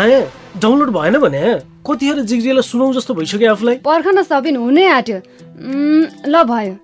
माया 0.00 0.20
download 0.56 0.90
भएन 0.96 1.16
भने 1.20 1.40
कतिखेर 1.84 2.20
जिग्रीलाई 2.24 2.64
सुनाउ 2.64 2.92
जस्तो 2.96 3.14
भइसक्यो 3.14 3.50
आफूलाई। 3.52 3.76
पर्खन 3.84 4.22
सबिन 4.24 4.56
हुनै 4.56 4.86
आँट्यो। 4.96 5.18
ल 6.24 6.34
भयो। 6.48 6.74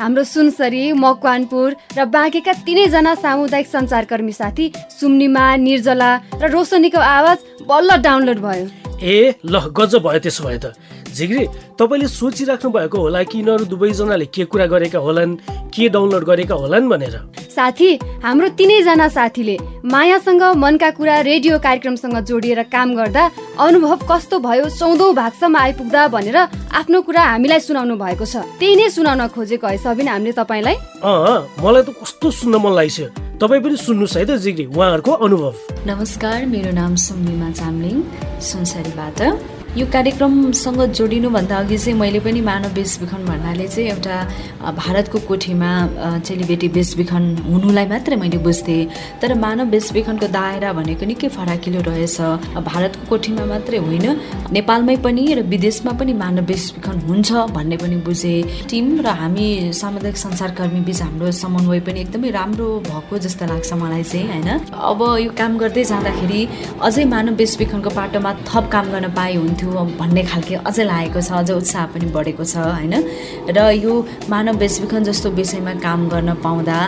हाम्रो 0.00 0.24
सुनसरी 0.24 0.84
मकवानपुर 0.96 1.68
र 1.92 2.04
बाँकेका 2.08 2.52
तिनैजना 2.64 3.12
सामुदायिक 3.20 3.66
सञ्चारकर्मी 3.68 4.32
साथी 4.32 4.72
सुम्निमा 4.88 5.44
निर्जला 5.68 6.10
र 6.40 6.48
रोशनीको 6.48 6.96
आवाज 6.96 7.38
बल्ल 7.68 7.96
डाउनलोड 8.08 8.38
भयो। 8.40 8.64
ए 9.04 9.36
ल 9.44 9.54
गजब 9.76 10.08
भयो 10.08 10.20
त्यसो 10.24 10.40
भए 10.48 10.58
त। 10.64 10.72
झिग्री 11.12 11.46
तपाईँले 11.78 12.08
सोचिराख्नु 12.08 12.70
भएको 12.70 12.98
होला 12.98 13.22
कि 13.22 13.38
यिनीहरू 13.38 13.64
दुवैजनाले 13.64 14.26
के 14.34 14.44
कुरा 14.44 14.66
गरेका 14.66 14.98
होलान् 14.98 15.36
के 15.74 15.88
डाउनलोड 15.88 16.24
गरेका 16.24 16.54
होलान् 16.54 16.88
भनेर? 16.88 17.14
साथी 17.52 17.88
हाम्रो 18.24 18.48
तिनैजना 18.58 19.08
साथीले 19.08 19.56
मायासँग 19.84 20.42
मनका 20.56 20.90
कुरा 20.96 21.20
रेडियो 21.20 21.58
कार्यक्रमसँग 21.58 22.16
जोडिएर 22.24 22.62
काम 22.72 22.94
गर्दा 22.96 23.24
अनुभव 23.60 24.00
कस्तो 24.10 24.38
भयो 24.40 24.68
चौधौँ 24.72 25.12
भागसम्म 25.14 25.56
आइपुग्दा 25.56 26.06
भनेर 26.08 26.36
आफ्नो 26.80 27.00
कुरा 27.02 27.22
हामीलाई 27.22 27.60
सुनाउनु 27.60 27.96
भएको 27.96 28.24
छ। 28.24 28.36
त्यही 28.56 28.76
नै 28.76 28.88
सुनाउन 28.88 29.26
खोजेको 29.36 29.66
है 29.68 29.76
सबिन 29.76 30.08
हामीले 30.08 30.32
तपाईँलाई? 30.32 30.76
अँ 31.04 31.38
मलाई 31.60 31.82
त 31.82 31.90
कस्तो 32.00 32.30
सुन्न 32.40 32.56
मन 32.56 32.72
लाग्छ 32.72 32.98
तपाईँ 33.36 33.60
पनि 33.60 33.76
सुन्नुहोस् 33.76 34.16
है 34.16 34.24
त 34.24 34.40
जिग्री 34.40 34.64
उहाँहरूको 34.72 35.12
अनुभव। 35.12 35.54
नमस्कार 35.86 36.46
मेरो 36.48 36.72
नाम 36.72 36.94
सुम्निमा 36.96 37.50
चामलिङ 37.52 37.96
सुनसरीबाट। 38.40 39.20
यो 39.72 39.84
कार्यक्रमसँग 39.88 40.80
जोडिनुभन्दा 40.96 41.58
अघि 41.58 41.76
चाहिँ 41.78 41.98
मैले 41.98 42.20
पनि 42.20 42.40
मानव 42.44 42.72
बेचबिखन 42.76 43.24
भन्नाले 43.24 43.66
चाहिँ 43.68 43.88
एउटा 43.88 44.16
भारतको 44.76 45.18
कोठीमा 45.28 45.70
चेलीबेटी 46.28 46.68
बेचबिखन 46.76 47.24
हुनुलाई 47.48 47.86
मात्रै 47.88 48.16
मैले 48.20 48.38
बुझ्थेँ। 48.44 48.84
तर 49.20 49.32
मानव 49.34 49.66
बेचबिखनको 49.72 50.28
दायरा 50.28 50.72
भनेको 50.76 51.04
निकै 51.08 51.28
फराकिलो 51.36 51.80
रहेछ। 51.88 52.16
भारतको 52.68 53.04
कोठीमा 53.08 53.44
मात्रै 53.48 53.78
होइन 53.80 54.06
नेपालमै 54.52 54.96
पनि 55.06 55.24
र 55.34 55.40
विदेशमा 55.48 55.92
पनि 55.96 56.12
मानव 56.20 56.44
बेचबिखन 56.52 56.96
हुन्छ 57.08 57.30
भन्ने 57.56 57.76
पनि 57.80 57.96
बुझेँ। 58.04 58.68
टिम 58.68 59.00
र 59.00 59.08
हामी 59.20 59.72
सामुदायिक 59.72 60.16
सञ्चारकर्मी 60.24 60.80
बिच 60.84 61.00
हाम्रो 61.00 61.32
समन्वय 61.32 61.80
पनि 61.88 62.00
एकदमै 62.04 62.30
राम्रो 62.36 62.68
भएको 62.92 63.14
जस्तो 63.24 63.44
लाग्छ 63.48 63.72
मलाई 63.80 64.04
चाहिँ 64.04 64.28
होइन? 64.28 64.48
अब 64.68 65.00
यो 65.24 65.32
काम 65.32 65.56
गर्दै 65.64 65.84
जाँदाखेरि 65.88 66.40
अझै 66.84 67.04
मानव 67.16 67.34
बेचबिखनको 67.40 67.90
पाटोमा 67.96 68.30
थप 68.44 68.64
काम 68.68 68.86
गर्न 68.92 69.08
पाए 69.16 69.34
हुन्थ्यो। 69.40 69.60
भन्ने 69.70 70.22
खालके 70.22 70.54
अझै 70.68 70.84
लागेको 70.84 71.20
छ 71.20 71.32
अझ 71.32 71.50
उत्साह 71.50 71.86
पनि 71.92 72.06
बढेको 72.14 72.44
छ 72.44 72.56
होइन? 72.56 72.94
र 73.50 73.58
यो 73.78 73.92
मानव 74.28 74.58
बेचबिखन 74.58 75.04
जस्तो 75.04 75.30
विषयमा 75.38 75.74
काम 75.82 76.08
गर्न 76.08 76.34
पाउँदा 76.44 76.78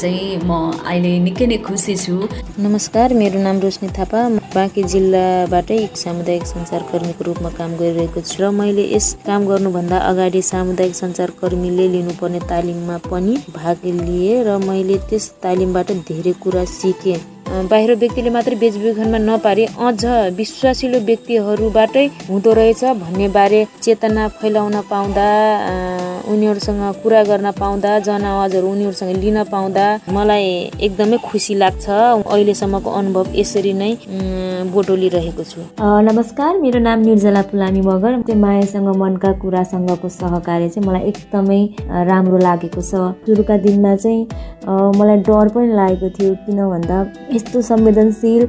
चाहिँ 0.00 0.40
म 0.44 0.72
अहिले 0.86 1.18
निकै 1.26 1.46
नै 1.46 1.58
खुसी 1.66 1.96
छु। 1.96 2.14
नमस्कार 2.58 3.14
मेरो 3.14 3.38
नाम 3.42 3.60
रोशनी 3.60 3.88
थापा। 3.98 4.20
बाँकी 4.54 4.82
जिल्लाबाटै 4.94 5.78
एक 5.84 5.96
सामुदायिक 5.96 6.46
सञ्चारकर्मीको 6.46 7.24
रूपमा 7.24 7.50
काम 7.58 7.76
गरिरहेको 7.76 8.20
छु 8.22 8.42
र 8.42 8.50
मैले 8.54 8.84
यस 8.94 9.06
काम 9.26 9.46
गर्नुभन्दा 9.50 9.98
अगाडि 10.10 10.42
सामुदायिक 10.42 10.94
सञ्चारकर्मीले 10.94 11.88
लिनुपर्ने 11.94 12.40
तालिममा 12.50 12.98
पनि 13.10 13.36
भाग 13.50 13.86
लिएँ 14.00 14.42
र 14.46 14.58
मैले 14.62 14.98
त्यस 15.10 15.30
तालिमबाट 15.42 15.92
धेरै 16.08 16.32
कुरा 16.38 16.64
सिकेँ। 16.78 17.33
बाहिर 17.64 17.94
व्यक्तिले 17.96 18.30
मात्रै 18.30 18.56
बेचबिखनमा 18.58 19.18
नपारे 19.20 19.64
अझ 19.80 20.04
विश्वासिलो 20.36 20.98
व्यक्तिहरूबाटै 21.06 22.06
हुँदो 22.28 22.54
रहेछ 22.54 22.84
भन्ने 23.00 23.28
बारे 23.36 23.64
चेतना 23.78 24.28
फैलाउन 24.40 24.80
पाउँदा 24.90 25.28
उनीहरूसँग 26.24 26.82
कुरा 27.02 27.22
गर्न 27.24 27.50
पाउँदा 27.60 27.98
जनआवाजहरू 28.06 28.68
उनीहरूसँग 28.68 29.16
लिन 29.22 29.42
पाउँदा 29.52 29.84
मलाई 30.08 30.44
एकदमै 30.80 31.18
खुसी 31.24 31.54
लाग्छ। 31.54 31.84
अहिलेसम्मको 32.24 32.90
अनुभव 32.90 33.26
यसरी 33.34 33.72
नै 33.72 33.92
बटोलिरहेको 34.74 35.44
छु। 35.44 35.60
नमस्कार 36.08 36.58
मेरो 36.60 36.78
नाम 36.80 36.98
निर्जला 37.08 37.42
पुलामी 37.50 37.80
मगर। 37.84 38.20
त्यो 38.24 38.36
मायासँग 38.36 38.88
मनका 38.96 39.32
कुरासँगको 39.42 40.08
सहकार्य 40.10 40.68
चाहिँ 40.68 40.86
मलाई 40.88 41.02
एकदमै 41.10 41.60
राम्रो 42.08 42.38
लागेको 42.38 42.80
छ। 42.80 42.92
सुरुका 43.26 43.56
दिनमा 43.60 43.94
चाहिँ 43.96 44.22
मलाई 44.98 45.16
डर 45.28 45.48
पनि 45.54 45.68
लागेको 45.76 46.08
थियो। 46.16 46.34
किन 46.44 46.58
भन्दा 46.70 46.98
यस्तो 47.32 47.62
संवेदनशील 47.62 48.42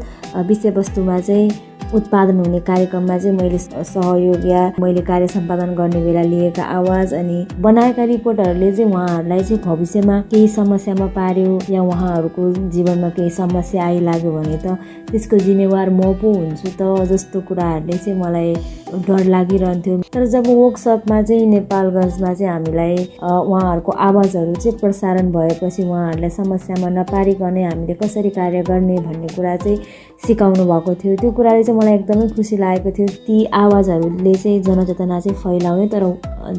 विषयवस्तुमा 0.47 1.19
चाहिँ 1.19 1.49
उत्पादन 1.95 2.39
हुने 2.39 2.59
कार्यक्रममा 2.67 3.17
चाहिँ 3.17 3.35
मैले 3.37 3.57
सहयोग 3.57 4.45
या 4.45 4.61
मैले 4.79 5.01
कार्य 5.01 5.27
सम्पादन 5.27 5.73
गर्ने 5.75 6.01
बेला 6.03 6.21
लिएका 6.21 6.63
आवाज 6.75 7.13
अनि 7.13 7.45
बनाएका 7.59 8.03
रिपोर्टहरूले 8.11 8.71
चाहिँ 8.71 8.91
उहाँहरूलाई 8.91 9.43
चाहिँ 9.43 9.61
भविष्यमा 9.63 10.19
केही 10.31 10.47
समस्यामा 10.55 11.07
पार्यो 11.15 11.59
या 11.69 11.81
उहाँहरूको 11.81 12.51
जीवनमा 12.75 13.09
केही 13.09 13.29
समस्या 13.39 13.85
आइलाग्यो 13.85 14.31
भने 14.31 14.57
त 14.65 14.77
त्यसको 15.11 15.37
जिम्मेवार 15.37 15.89
म 15.89 16.13
पो 16.21 16.33
हुन्छु 16.33 16.69
त 16.79 17.07
जस्तो 17.11 17.41
कुराहरूले 17.47 17.97
चाहिँ 17.97 18.19
मलाई 18.19 18.53
डर 18.85 19.23
लागिरहन्थ्यो। 19.25 19.97
तर 20.13 20.25
जब 20.25 20.47
वर्कसपमा 20.47 21.21
चाहिँ 21.21 21.45
नेपालगञ्जमा 21.45 22.33
चाहिँ 22.33 22.51
हामीलाई 22.51 22.95
उहाँहरूको 23.21 23.91
आवाजहरू 23.91 24.53
चाहिँ 24.55 24.77
प्रसारण 24.79 25.31
भएपछि 25.31 25.83
उहाँहरूलाई 25.83 26.29
समस्यामा 26.29 26.89
नपारिकनै 26.99 27.63
हामीले 27.63 27.93
कसरी 28.03 28.29
कार्य 28.29 28.61
गर्ने 28.63 28.97
भन्ने 28.97 29.27
कुरा 29.35 29.55
चाहिँ 29.57 29.77
सिकाउनु 30.25 30.65
भएको 30.65 30.93
थियो। 30.95 31.15
त्यो 31.21 31.31
कुराले 31.31 31.63
चाहिँ 31.63 31.79
मलाई 31.79 31.93
एकदमै 31.93 32.27
खुसी 32.35 32.57
लागेको 32.57 32.91
थियो। 32.97 33.07
ती 33.27 33.43
आवाजहरूले 33.45 34.33
चाहिँ 34.35 34.61
जनचेतना 34.63 35.19
चाहिँ 35.19 35.37
फैलाउने 35.41 35.87
तर 35.87 36.05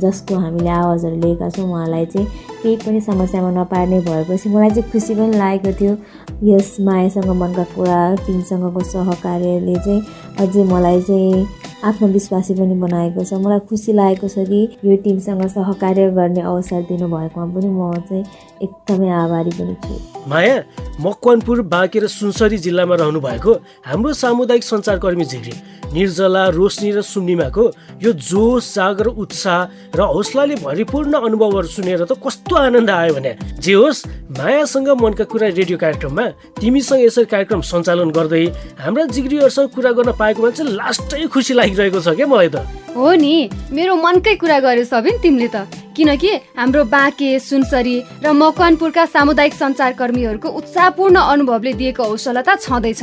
जसको 0.02 0.34
हामीले 0.34 0.70
आवाजहरू 0.70 1.16
लिएका 1.16 1.48
छौँ 1.50 1.68
उहाँलाई 1.70 2.06
चाहिँ 2.06 2.26
केही 2.62 2.76
पनि 2.86 3.00
समस्यामा 3.00 3.50
नपार्ने 3.60 4.00
भएपछि 4.00 4.48
मलाई 4.48 4.70
चाहिँ 4.70 4.90
खुसी 4.90 5.14
पनि 5.14 5.36
लागेको 5.38 5.72
थियो। 5.80 5.96
यस 6.44 6.76
मायासँग 6.80 7.30
मनका 7.42 7.64
कुरा 7.74 8.00
टिमसँगको 8.26 8.80
सहकार्यले 8.92 9.74
चाहिँ 9.84 10.02
अझै 10.40 10.64
मलाई 10.72 11.00
चाहिँ 11.02 11.46
आत्मविश्वासी 11.86 12.54
पनि 12.54 12.74
बनाएको 12.80 13.24
छ। 13.24 13.32
मलाई 13.38 13.60
खुसी 13.68 13.92
लागेको 13.92 14.28
छ 14.28 14.44
कि 14.50 14.60
यो 14.84 14.96
टिमसँग 15.04 15.46
सहकार्य 15.54 16.10
गर्ने 16.18 16.42
अवसर 16.42 16.82
दिनुभएकोमा 16.90 17.46
पनि 17.54 17.68
म 17.68 17.92
चाहिँ 18.08 18.24
एकदमै 18.62 19.08
आभारी 19.22 19.50
पनि 19.60 19.74
छु। 19.84 19.94
माया 20.28 20.56
मकवानपुर 21.00 21.62
बाँके 21.70 21.98
र 22.00 22.06
सुनसरी 22.08 22.58
जिल्लामा 22.58 22.94
रहनु 22.96 23.20
भएको 23.20 23.52
हाम्रो 23.86 24.12
सामुदायिक 24.12 24.64
सञ्चारकर्मी 24.64 25.24
झिग्री 25.24 25.54
निर्जला 25.86 26.42
रोशनी 26.50 26.90
र 26.90 27.00
सुन्निमाको 27.02 27.64
यो 28.02 28.12
जोस 28.12 28.74
जागर 28.74 29.06
उत्साह 29.22 29.96
र 29.96 30.00
हौसलाले 30.02 30.54
भरिपूर्ण 30.64 31.14
अनुभवहरू 31.20 31.68
सुनेर 31.68 32.04
त 32.04 32.18
कस्तो 32.18 32.54
आनन्द 32.56 32.90
आयो 32.90 33.14
भने। 33.14 33.32
जे 33.62 33.74
होस् 33.74 34.06
मायासँग 34.34 34.88
मनका 35.02 35.24
कुरा 35.30 35.48
रेडियो 35.54 35.78
कार्यक्रममा 35.78 36.26
तिमीसँग 36.60 37.00
यसरी 37.06 37.24
कार्यक्रम 37.30 37.60
सञ्चालन 37.62 38.10
गर्दै 38.10 38.44
हाम्रा 38.82 39.04
जिग्रीहरूसँग 39.14 39.68
कुरा 39.76 39.92
गर्न 39.94 40.12
पाएकोमा 40.18 40.50
चाहिँ 40.50 40.72
लास्टै 40.74 41.26
खुसी 41.30 41.54
लागिरहेको 41.76 42.00
छ 42.00 42.16
क्या 42.16 42.26
मलाई 42.26 42.48
त? 42.48 42.56
हो 42.96 43.12
नि 43.14 43.50
मेरो 43.72 43.94
मनकै 43.96 44.34
कुरा 44.40 44.58
गर्यो 44.60 44.84
सबिन 44.84 45.18
तिमीले 45.22 45.48
त। 45.48 45.68
किनकि 45.96 46.30
हाम्रो 46.56 46.84
बाँके 46.84 47.28
सुनसरी 47.40 47.96
र 48.24 48.32
मकवानपुरका 48.32 49.04
सामुदायिक 49.06 49.54
सञ्चारकर्मीहरूको 49.54 50.48
उत्साहपूर्ण 50.48 51.16
अनुभवले 51.16 51.72
दिएको 51.80 52.02
हौसला 52.04 52.42
त 52.42 52.56
छँदैछ। 52.60 53.02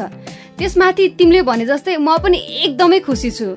त्यसमाथि 0.57 1.03
तिमीले 1.17 1.41
भने 1.41 1.65
जस्तै 1.65 1.97
म 1.97 2.17
पनि 2.17 2.37
एकदमै 2.65 2.99
खुसी 3.05 3.29
छु। 3.31 3.47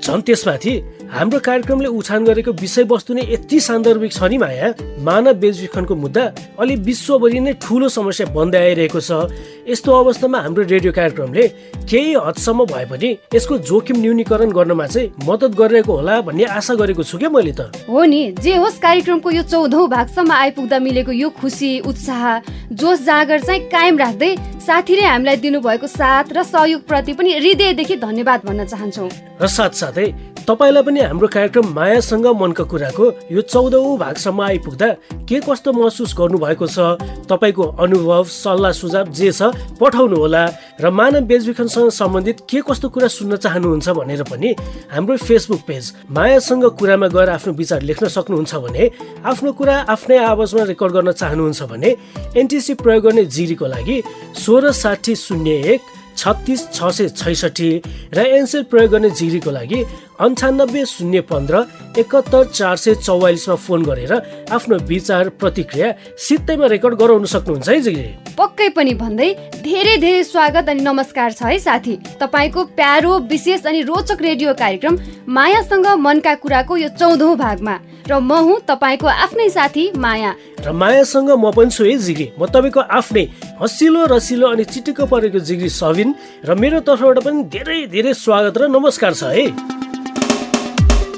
झन् 0.00 0.24
त्यसमाथि? 0.26 0.74
हाम्रो 1.12 1.38
कार्यक्रमले 1.44 1.88
उछान 1.92 2.24
गरेको 2.24 2.52
विषयवस्तु 2.56 3.14
नै 3.14 3.22
यति 3.28 3.58
सान्दर्भिक 3.60 4.12
छ 4.12 4.22
नि 4.32 4.36
माया। 4.40 4.68
मानव 5.04 5.34
बेचबिखनको 5.44 5.94
मुद्दा 5.94 6.24
अलि 6.56 6.74
विश्वभरि 6.88 7.40
नै 7.40 7.52
ठुलो 7.60 7.88
समस्या 7.92 8.26
बन्दै 8.32 8.58
आइरहेको 8.58 9.00
छ। 9.00 9.28
यस्तो 9.68 9.92
अवस्थामा 9.92 10.38
हाम्रो 10.40 10.64
रेडियो 10.72 10.92
कार्यक्रमले 10.92 11.44
केही 11.84 12.14
हदसम्म 12.16 12.64
भए 12.64 12.84
पनि 12.88 13.10
यसको 13.28 13.58
जोखिम 13.60 13.96
न्यूनीकरण 14.00 14.50
गर्नमा 14.56 14.86
चाहिँ 14.88 15.12
मद्दत 15.28 15.52
गरिरहेको 15.52 15.92
होला 15.92 16.20
भन्ने 16.24 16.44
आशा 16.48 16.74
गरेको 16.80 17.04
छु 17.04 17.18
क्या 17.20 17.28
मैले 17.28 17.52
त। 17.60 17.84
हो 17.84 18.04
नि 18.08 18.32
जे 18.40 18.56
होस् 18.56 18.80
कार्यक्रमको 18.80 19.30
यो 19.36 19.42
चौधौँ 19.52 19.88
भागसम्म 19.92 20.32
आइपुग्दा 20.32 20.78
मिलेको 20.80 21.12
यो 21.12 21.28
खुसी 21.36 21.72
उत्साह 21.92 22.24
जोस 22.72 23.04
जागर 23.04 23.40
चाहिँ 23.44 23.68
कायम 23.68 23.98
राख्दै 24.00 24.32
साथीले 24.64 25.04
हामीलाई 25.04 25.36
दिनुभएको 25.44 25.86
साथ 25.92 26.32
र 26.32 26.42
सहयोगप्रति 26.48 27.12
पनि 27.12 27.30
हृदयदेखि 27.36 27.96
धन्यवाद 28.00 28.40
भन्न 28.48 28.64
चाहन्छौँ। 28.64 29.10
र 29.36 29.46
साथसाथै 29.60 30.08
तपाईँलाई 30.42 30.82
पनि 30.82 31.00
हाम्रो 31.02 31.28
कार्यक्रम 31.28 31.66
मायासँग 31.74 32.26
मनका 32.40 32.64
कुराको 32.64 33.04
यो 33.32 33.40
चौधौँ 33.42 33.96
भागसम्म 33.98 34.40
आइपुग्दा 34.42 34.88
के 35.28 35.40
कस्तो 35.40 35.72
महसुस 35.72 36.14
गर्नुभएको 36.18 36.66
छ? 36.66 36.78
तपाईँको 37.26 37.62
अनुभव 37.82 38.24
सल्लाह 38.24 38.72
सुझाव 38.72 39.06
जे 39.10 39.30
छ 39.32 39.50
पठाउनु 39.80 40.16
होला 40.16 40.44
र 40.80 40.90
मानव 40.90 41.26
बेचबिखनसँग 41.26 41.90
सम्बन्धित 41.90 42.40
के 42.50 42.60
कस्तो 42.62 42.88
कुरा 42.88 43.08
सुन्न 43.08 43.36
चाहनुहुन्छ 43.36 43.88
भनेर 43.98 44.22
पनि 44.30 44.50
हाम्रो 44.92 45.16
फेसबुक 45.26 45.60
पेज 45.66 45.92
मायासँग 46.10 46.64
कुरामा 46.78 47.08
गएर 47.08 47.30
आफ्नो 47.36 47.52
विचार 47.52 47.82
लेख्न 47.82 48.08
सक्नुहुन्छ 48.08 48.54
भने 48.54 48.90
आफ्नो 49.24 49.52
कुरा 49.52 49.76
आफ्नै 49.94 50.18
आवाजमा 50.32 50.62
रेकर्ड 50.70 50.92
गर्न 50.92 51.12
चाहनुहुन्छ 51.12 51.62
भने 51.72 51.90
एनटिसी 52.36 52.74
प्रयोग 52.78 53.02
गर्ने 53.04 53.24
जिरीको 53.26 53.66
लागि 53.66 54.02
सोह्र 54.36 54.72
साठी 54.72 55.14
शून्य 55.16 55.56
एक 55.74 55.80
छत्तिस 56.16 56.60
छ 56.72 56.88
सय 56.92 57.08
छैसठी 57.08 57.70
र 58.14 58.24
एनसेल 58.36 58.62
प्रयोग 58.70 58.90
गर्ने 58.92 59.10
जिग्रीको 59.10 59.50
लागि 59.50 59.84
अन्ठानब्बे 60.22 60.84
शून्य 60.86 61.20
पन्ध्र 61.26 61.60
एकहत्तर 61.98 62.44
चार 62.46 62.76
सय 62.76 62.94
चौवालिसमा 62.94 63.54
फोन 63.58 63.82
गरेर 63.84 64.12
आफ्नो 64.54 64.76
विचार 64.88 65.28
प्रतिक्रिया 65.40 65.90
सित्तैमा 66.26 66.66
रेकर्ड 66.72 66.94
गराउन 67.00 67.24
सक्नुहुन्छ 67.32 67.68
है 67.68 67.80
जिग्री 67.82 68.04
पक्कै 68.38 68.68
पनि 68.76 68.94
भन्दै 69.02 69.28
धेरै 69.64 69.96
धेरै 70.04 70.22
स्वागत 70.24 70.68
अनि 70.70 70.82
नमस्कार 70.82 71.32
छ 71.32 71.42
है 71.42 71.58
साथी। 71.58 71.96
तपाईँको 72.22 72.64
प्यारो 72.78 73.18
विशेष 73.32 73.66
अनि 73.66 73.80
रोचक 73.82 74.22
रेडियो 74.22 74.54
कार्यक्रम 74.54 74.98
मायासँग 75.28 75.86
मनका 75.98 76.34
कुराको 76.38 76.76
यो 76.76 76.88
चौधौँ 76.94 77.34
भागमा। 77.36 77.76
र 78.06 78.18
म 78.20 78.32
हुँ 78.46 78.60
तपाईँको 78.70 79.06
आफ्नै 79.26 79.48
साथी 79.50 79.90
माया। 79.98 80.34
र 80.62 80.72
मायासँग 80.72 81.30
म 81.34 81.50
पनि 81.50 81.70
छु 81.70 81.84
है 81.84 81.98
जिग्री 81.98 82.30
म 82.38 82.46
तपाईँको 82.46 82.80
आफ्नै 82.94 83.26
हँसिलो 83.58 84.06
रसिलो 84.06 84.46
अनि 84.54 84.64
चिटिक्क 84.70 85.00
परेको 85.10 85.38
जिग्री 85.50 85.68
सबिन 85.68 86.14
र 86.46 86.54
मेरो 86.54 86.80
तर्फबाट 86.86 87.18
पनि 87.26 87.42
धेरै 87.50 87.80
धेरै 87.90 88.14
स्वागत 88.14 88.58
र 88.58 88.70
नमस्कार 88.70 89.14
छ 89.14 89.34
है। 89.34 89.46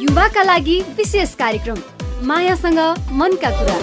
युवाका 0.04 0.42
लागि 0.42 0.76
विशेष 0.96 1.30
कार्यक्रम। 1.34 1.76
मायासँग 2.22 2.78
मनका 3.12 3.50
कुरा। 3.50 3.76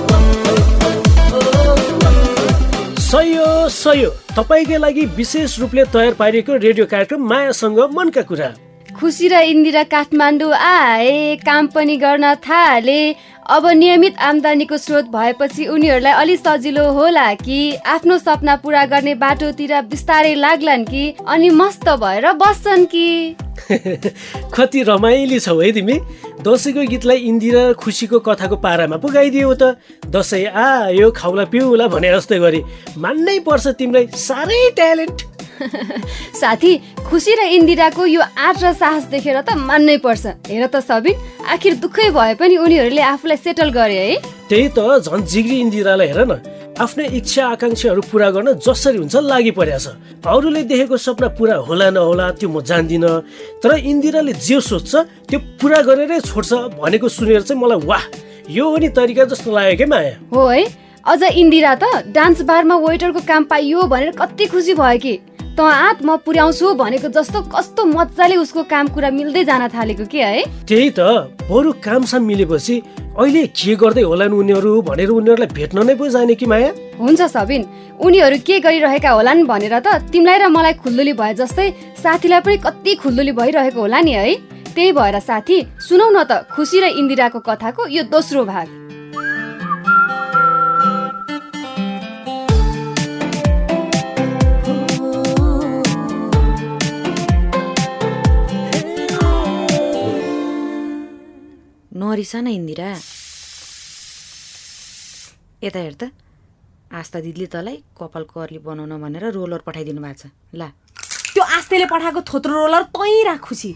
सयो 3.02 3.48
सयो। 3.70 4.10
तपाईँकै 4.38 4.78
लागि 4.78 5.06
विशेष 5.18 5.58
रूपले 5.60 5.84
तयार 5.86 6.14
पारिएको 6.14 6.56
रेडियो 6.56 6.86
कार्यक्रम 6.86 7.26
मायासँग 7.26 7.80
मनका 7.98 8.22
कुरा। 8.22 8.50
खुसी 8.94 9.28
र 9.28 9.42
इन्दिरा 9.50 9.84
काठमाडौँ 9.90 10.54
आए 10.54 11.36
काम 11.42 11.68
पनि 11.74 11.96
गर्न 11.98 12.34
थाले। 12.46 13.02
अब 13.50 13.66
नियमित 13.68 14.18
आम्दानीको 14.22 14.78
स्रोत 14.78 15.06
भएपछि 15.06 15.66
उनीहरूलाई 15.68 16.14
अलि 16.14 16.36
सजिलो 16.38 16.92
होला 16.94 17.34
कि 17.34 17.76
आफ्नो 17.76 18.18
सपना 18.18 18.56
पुरा 18.56 18.86
गर्ने 18.86 19.16
बाटोतिर 19.16 19.82
बिस्तारै 19.82 20.36
लाग्लान् 20.36 20.86
कि 20.86 21.16
अनि 21.28 21.50
मस्त 21.50 21.90
भएर 21.90 22.32
बस्छन् 22.34 22.86
कि? 22.86 23.36
कति 24.54 24.84
रमाइली 24.84 25.40
छौ 25.40 25.60
है 25.62 25.72
तिमी। 25.72 26.00
दसैँको 26.46 26.82
गीतलाई 26.88 27.18
इन्दिरा 27.18 27.74
खुसीको 27.74 28.20
कथाको 28.20 28.56
पारामा 28.56 28.98
पुगाइदियो 28.98 29.54
त। 29.54 29.78
दसैँ 30.06 30.46
आयो 30.46 31.12
खाउला 31.12 31.46
पिउला 31.46 31.88
भने 31.88 32.14
जस्तै 32.14 32.40
गरी। 32.40 32.62
मान्नै 32.98 33.40
पर्छ 33.40 33.68
तिमीलाई 33.68 34.08
साह्रै 34.08 34.70
ट्यालेन्ट। 34.76 35.18
साथी 36.42 36.72
खुसी 37.08 37.34
र 37.36 37.42
इन्दिराको 37.58 38.06
यो 38.06 38.22
आँट 38.22 38.58
र 38.64 38.74
साहस 38.74 39.04
देखेर 39.14 39.42
त 39.42 39.54
मान्नै 39.58 39.98
पर्छ। 40.06 40.26
हेर 40.50 40.66
त 40.68 40.82
सबिन 40.82 41.16
आखिर 41.54 41.74
दुःखै 41.84 42.10
भए 42.12 42.34
पनि 42.40 42.56
उनीहरूले 42.58 43.02
आफूलाई 43.02 43.38
सेटल 43.38 43.70
गरे 43.70 43.98
है। 43.98 44.16
त्यही 44.50 44.68
त 44.78 44.80
झन् 45.06 45.26
जिग्री 45.26 45.58
इन्दिरालाई 45.66 46.08
हेर 46.08 46.22
न। 46.26 46.34
आफ्नै 46.82 47.06
इच्छा 47.20 47.44
आकाङ्क्षाहरू 47.56 48.02
पुरा 48.12 48.30
गर्न 48.32 48.50
जसरी 48.66 48.98
हुन्छ 48.98 49.16
लागि 49.28 49.52
परेछ 49.60 49.86
अरूले 50.26 50.62
देखेको 50.72 50.98
सपना 50.98 51.28
पुरा 51.38 51.56
होला 51.68 51.90
नहोला 51.94 52.26
त्यो 52.40 52.50
म 52.50 52.62
जान्दिनँ। 52.64 53.12
तर 53.62 53.72
इन्दिराले 53.78 54.34
जे 54.40 54.58
सोच्छ 54.60 54.92
त्यो 55.30 55.40
पुरा 55.62 55.80
गरेरै 55.88 56.20
छोड्छ 56.26 56.80
भनेको 56.80 57.08
सुनेर 57.08 57.42
चाहिँ 57.44 57.62
मलाई 57.62 57.86
वाह! 57.86 58.04
यो 58.50 58.66
हो 58.66 58.78
नि 58.78 58.90
तरिका 58.90 59.24
जस्तो 59.30 59.52
लाग्यो 59.52 59.78
क्या 59.78 59.88
माया। 59.88 60.16
हो 60.34 60.48
है? 60.48 60.64
अझ 61.06 61.22
इन्दिरा 61.24 61.74
त 61.76 61.84
डान्स 62.14 62.42
बारमा 62.46 62.76
वेटरको 62.78 63.20
काम 63.28 63.44
पाइयो 63.52 63.84
भनेर 63.92 64.12
कति 64.18 64.46
खुसी 64.54 64.74
भयो 64.74 65.00
कि। 65.02 65.14
त 65.58 65.60
आँट 65.60 66.02
म 66.06 66.16
पुर्याउँछु 66.26 66.74
भनेको 66.80 67.08
जस्तो 67.12 67.42
कस्तो 67.52 67.86
मजाले 67.86 68.36
उसको 68.36 68.64
काम 68.72 68.88
कुरा 68.96 69.10
मिल्दै 69.12 69.44
जान 69.44 69.68
थालेको 69.68 70.06
के 70.08 70.20
है? 70.24 70.44
त्यही 70.68 70.90
त 70.96 71.00
बरु 71.52 71.72
कामसाम 71.84 72.24
मिलेपछि 72.24 72.76
अहिले 73.20 73.44
के 73.52 73.76
गर्दै 73.76 74.02
होलान् 74.02 74.34
उनीहरू 74.34 74.82
भनेर 74.82 75.10
उनीहरूलाई 75.12 75.52
भेट्न 75.52 75.84
नै 75.88 75.96
पो 75.96 76.08
जाने 76.08 76.36
कि 76.36 76.46
माया? 76.48 76.72
हुन्छ 77.00 77.22
सबिन 77.36 77.62
उनीहरू 78.00 78.38
के 78.48 78.60
गरिरहेका 78.60 79.12
होलान् 79.12 79.46
भनेर 79.52 79.76
त 79.80 79.88
तिमीलाई 80.12 80.38
र 80.40 80.48
मलाई 80.48 80.74
खुल्दुली 80.80 81.14
भए 81.20 81.34
जस्तै 81.44 81.68
साथीलाई 82.00 82.42
पनि 82.48 82.58
कति 82.66 82.96
खुल्दुली 83.04 83.32
भइरहेको 83.36 83.80
होला 83.82 84.00
नि 84.02 84.12
है? 84.12 84.36
त्यही 84.72 84.92
भएर 84.96 85.20
साथी 85.20 85.58
सुनौ 85.84 86.10
न 86.10 86.24
त 86.24 86.48
खुसी 86.56 86.80
र 86.80 86.96
इन्दिराको 86.96 87.40
कथाको 87.44 87.88
यो 87.92 88.04
दोस्रो 88.08 88.46
भाग। 88.48 88.68
नरिसा 102.02 102.40
न 102.42 102.48
इन्दिरा। 102.58 102.90
यता 105.62 105.80
हेर 105.80 105.96
त 106.02 106.04
आस्था 106.90 107.20
दिदीले 107.22 107.48
तँलाई 107.54 107.78
कपाल 107.94 108.24
कर्ली 108.34 108.60
बनाउन 108.66 108.94
भनेर 108.98 109.26
रोलर 109.38 109.62
पठाइदिनु 109.62 110.02
भएको 110.02 110.18
छ। 110.18 110.34
ला। 110.58 110.68
त्यो 111.34 111.44
आस्तेले 111.58 111.86
पठाएको 111.86 112.22
थोत्रो 112.26 112.54
रोलर 112.54 112.84
तै 112.90 113.14
राख 113.30 113.40
खुसी। 113.46 113.72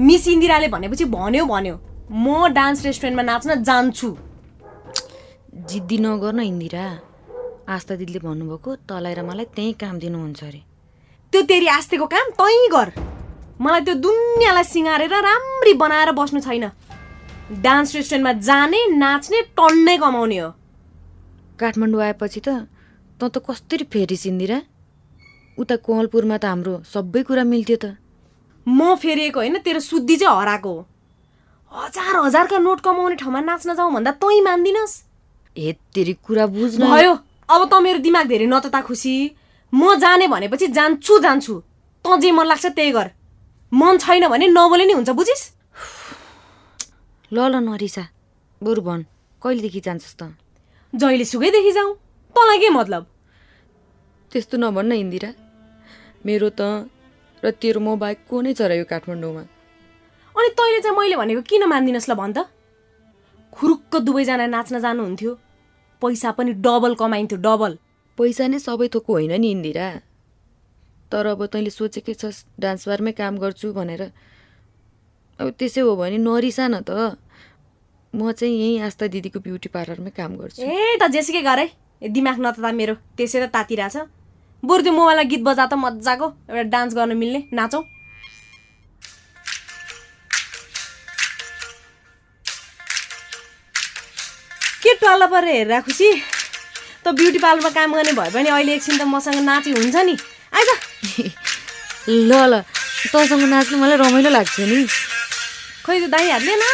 मिस 0.00 0.24
इन्दिराले 0.28 0.68
भनेपछि 0.72 1.04
भन्यो 1.12 1.44
भन्यो 1.44 1.76
म 2.10 2.48
डान्स 2.56 2.78
रेस्टुरेन्टमा 2.88 3.22
नाच्न 3.22 3.62
जान्छु। 3.62 4.08
जिद्दी 5.70 5.98
नगर्न 6.00 6.40
इन्दिरा। 6.40 6.84
आस्था 7.68 7.94
दिदीले 8.00 8.20
भन्नुभएको 8.24 8.70
तँलाई 8.88 9.14
र 9.14 9.22
मलाई 9.28 9.46
त्यहीँ 9.54 9.74
काम 9.76 9.94
दिनुहुन्छ 10.02 10.40
अरे। 10.42 10.60
त्यो 11.32 11.40
तेरी 11.46 11.66
आस्तेको 11.78 12.06
काम 12.10 12.26
तै 12.40 12.56
गर। 12.74 12.88
मलाई 13.60 13.80
त्यो 13.86 13.94
दुनियाँलाई 14.00 14.64
सिँगारेर 14.64 15.14
राम्री 15.20 15.72
बनाएर 15.76 16.10
बस्नु 16.16 16.40
छैन। 16.40 16.66
डान्स 17.50 17.94
रेस्टुरेन्टमा 17.94 18.32
जाने 18.46 18.80
नाच्ने 18.94 19.40
टन्नै 19.58 19.96
कमाउने 19.98 20.38
हो। 20.38 20.50
काठमाडौँ 21.58 22.02
आएपछि 22.02 22.40
त 22.40 22.48
तँ 23.18 23.28
त 23.28 23.42
कस्तरी 23.42 23.84
फेरिस 23.90 24.26
इन्दिरा 24.26 24.58
उता 25.58 25.76
कोहलपुरमा 25.82 26.38
त 26.38 26.44
हाम्रो 26.46 26.74
सबै 26.86 27.22
कुरा 27.26 27.44
मिल्थ्यो 27.44 27.76
त। 27.76 27.98
म 28.66 28.94
फेरिएको 28.94 29.40
होइन 29.40 29.58
तेरो 29.66 29.80
सुद्धी 29.82 30.16
चाहिँ 30.16 30.36
हराएको 30.40 30.70
हो। 30.70 30.86
हजार 31.72 32.14
हजारका 32.22 32.58
नोट 32.58 32.80
कमाउने 32.80 33.16
ठाउँमा 33.18 33.40
नाच्न 33.40 33.74
जाउँ 33.74 33.92
भन्दा 33.92 34.10
तै 34.22 34.40
मान्दिनस्। 34.46 34.94
हे 35.56 35.72
तेरी 35.90 36.14
कुरा 36.22 36.46
बुझ्न। 36.46 36.86
भयो 36.86 37.12
अब 37.50 37.60
त 37.66 37.74
मेरो 37.82 37.98
दिमाग 37.98 38.26
धेरै 38.30 38.46
नतता 38.46 38.80
खुसी। 38.86 39.14
म 39.72 39.98
जाने 39.98 40.26
भनेपछि 40.30 40.66
जान्छु 40.70 41.18
जान्छु। 41.18 41.54
तँ 42.04 42.18
जे 42.22 42.30
मन 42.30 42.46
लाग्छ 42.46 42.66
त्यही 42.78 42.90
गर। 42.94 43.10
मन 43.72 43.98
छैन 43.98 44.28
भने 44.30 44.46
नबोले 44.54 44.84
नि 44.86 44.92
हुन्छ 44.94 45.10
बुझिस्? 45.10 45.42
ल 47.32 47.38
ल 47.46 47.54
नरिसा 47.62 48.02
बरु 48.62 48.82
भन् 48.82 49.02
कहिलेदेखि 49.42 49.80
जान्छस् 49.80 50.16
त? 50.18 50.34
जहिले 50.92 51.24
सुकैदेखि 51.24 51.72
जाउँ 51.72 51.94
तँलाई 52.34 52.58
के 52.58 52.68
मतलब? 52.68 53.06
त्यस्तो 54.32 54.56
नभन्न 54.58 54.92
इन्दिरा। 54.92 55.30
मेरो 56.26 56.48
त 56.50 56.90
र 57.42 57.50
तेरो 57.54 57.80
म 57.80 57.94
बाहेक 57.94 58.18
को 58.26 58.40
नै 58.42 58.50
छ 58.50 58.66
र 58.66 58.82
यो 58.82 58.84
काठमाडौँमा। 58.84 59.42
अनि 60.34 60.48
तैँले 60.58 60.80
चाहिँ 60.82 60.96
मैले 60.98 61.16
भनेको 61.16 61.42
किन 61.46 61.62
मान्दिनस् 61.70 62.10
ल 62.10 62.14
भन् 62.18 62.34
त। 62.34 62.50
खुरुक्क 63.54 63.92
दुवैजना 64.02 64.46
नाच्न 64.50 64.82
जानुहुन्थ्यो। 64.82 65.32
पैसा 66.02 66.30
पनि 66.34 66.52
डबल 66.58 66.98
कमाइन्थ्यो 66.98 67.38
डबल। 67.38 67.72
पैसा 68.18 68.44
नै 68.50 68.58
सबै 68.58 68.90
थोकको 68.90 69.12
होइन 69.12 69.38
नि 69.38 69.48
इन्दिरा। 69.54 69.86
तर 71.14 71.26
अब 71.38 71.46
तैँले 71.46 71.70
सोचेकै 71.70 72.14
छस् 72.18 72.58
डान्स 72.58 72.90
बारमै 72.90 73.12
काम 73.14 73.38
गर्छु 73.38 73.70
भनेर। 73.70 74.02
अब 75.40 75.50
त्यसै 75.58 75.80
हो 75.80 75.96
भने 75.96 76.18
नरिसा 76.20 76.68
न 76.68 76.84
त। 76.84 77.16
म 78.12 78.32
चाहिँ 78.32 78.54
यहीँ 78.60 78.80
आस्था 78.84 79.06
दिदीको 79.06 79.40
ब्युटी 79.40 79.68
पार्लरमै 79.72 80.10
काम 80.12 80.36
गर्छु। 80.36 80.60
ए 80.60 80.98
त 81.00 81.08
जेसुकै 81.14 81.42
गर। 81.42 81.58
है 81.58 81.66
ए, 82.02 82.08
दिमाग 82.08 82.36
नतता 82.44 82.72
मेरो। 82.76 82.94
त्यसै 83.16 83.38
त 83.40 83.48
तातिरहेछ। 83.54 83.96
बरु 84.62 84.82
त्यो 84.84 84.92
मोबाइलमा 84.92 85.24
गीत 85.30 85.42
बजा 85.48 85.64
त 85.70 85.74
मजाको। 85.80 86.26
एउटा 86.50 86.62
डान्स 86.74 86.92
गर्न 86.94 87.16
मिल्ने। 87.16 87.40
नाचौँ। 87.56 87.82
के 94.82 94.92
टल्ल 95.00 95.26
परेर 95.32 95.54
हेरेर 95.56 95.80
खुसी? 95.86 96.08
त 97.04 97.16
ब्युटी 97.16 97.38
पार्लरमा 97.38 97.70
काम 97.78 97.94
गर्ने 97.96 98.12
भए 98.12 98.30
पनि 98.34 98.48
अहिले 98.48 98.74
एकछिन 98.74 98.98
त 98.98 99.02
मसँग 99.08 99.40
नाची 99.48 99.70
हुन्छ 99.72 99.96
नि। 100.04 100.14
आइज। 100.52 100.68
ल 102.28 102.32
ल। 102.52 102.60
तँसँग 103.12 103.44
नाच्नु 103.48 103.78
मलाई 103.80 103.96
रमाइलो 103.96 104.30
लाग्छ 104.36 104.60
नि। 104.68 104.80
खै 105.84 105.96
त्यो 106.00 106.08
दाई 106.14 106.26
हातले 106.30 106.54
न। 106.62 106.64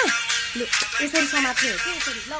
यसरी 1.02 1.26
समात्ने 1.26 1.68
हो 1.70 1.76
कि 1.84 1.90
यसरी? 1.96 2.20
ल। 2.30 2.34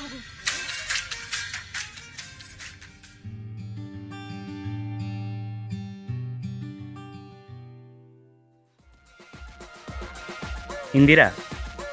इन्दिरा 10.97 11.27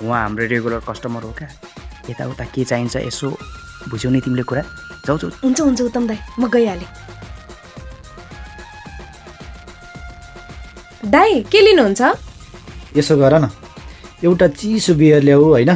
उहाँ 0.02 0.20
हाम्रो 0.24 0.46
रेगुलर 0.48 0.80
कस्टमर 0.88 1.24
हो 1.24 1.32
क्या? 1.38 1.50
यताउता 2.10 2.46
के 2.56 2.64
चाहिन्छ 2.64 2.96
यसो 3.08 3.28
बुझ्यौ 3.92 4.10
नि 4.12 4.20
तिमीले 4.24 4.44
कुरा? 4.48 4.64
जाउ 5.06 5.18
जाउ 5.18 5.30
हुन्छ 5.44 5.60
हुन्छ 5.60 5.80
उत्तम 5.82 6.04
दाई 6.08 6.20
म 6.40 6.48
गइहालेँ। 6.48 6.90
दाई 11.12 11.44
के 11.52 11.60
लिनुहुन्छ? 11.62 12.02
यसो 12.96 13.14
गर 13.20 13.34
न। 13.44 13.46
एउटा 14.24 14.48
चिसो 14.48 14.94
बियर 14.96 15.24
ल्याऊ 15.24 15.44
होइन? 15.44 15.72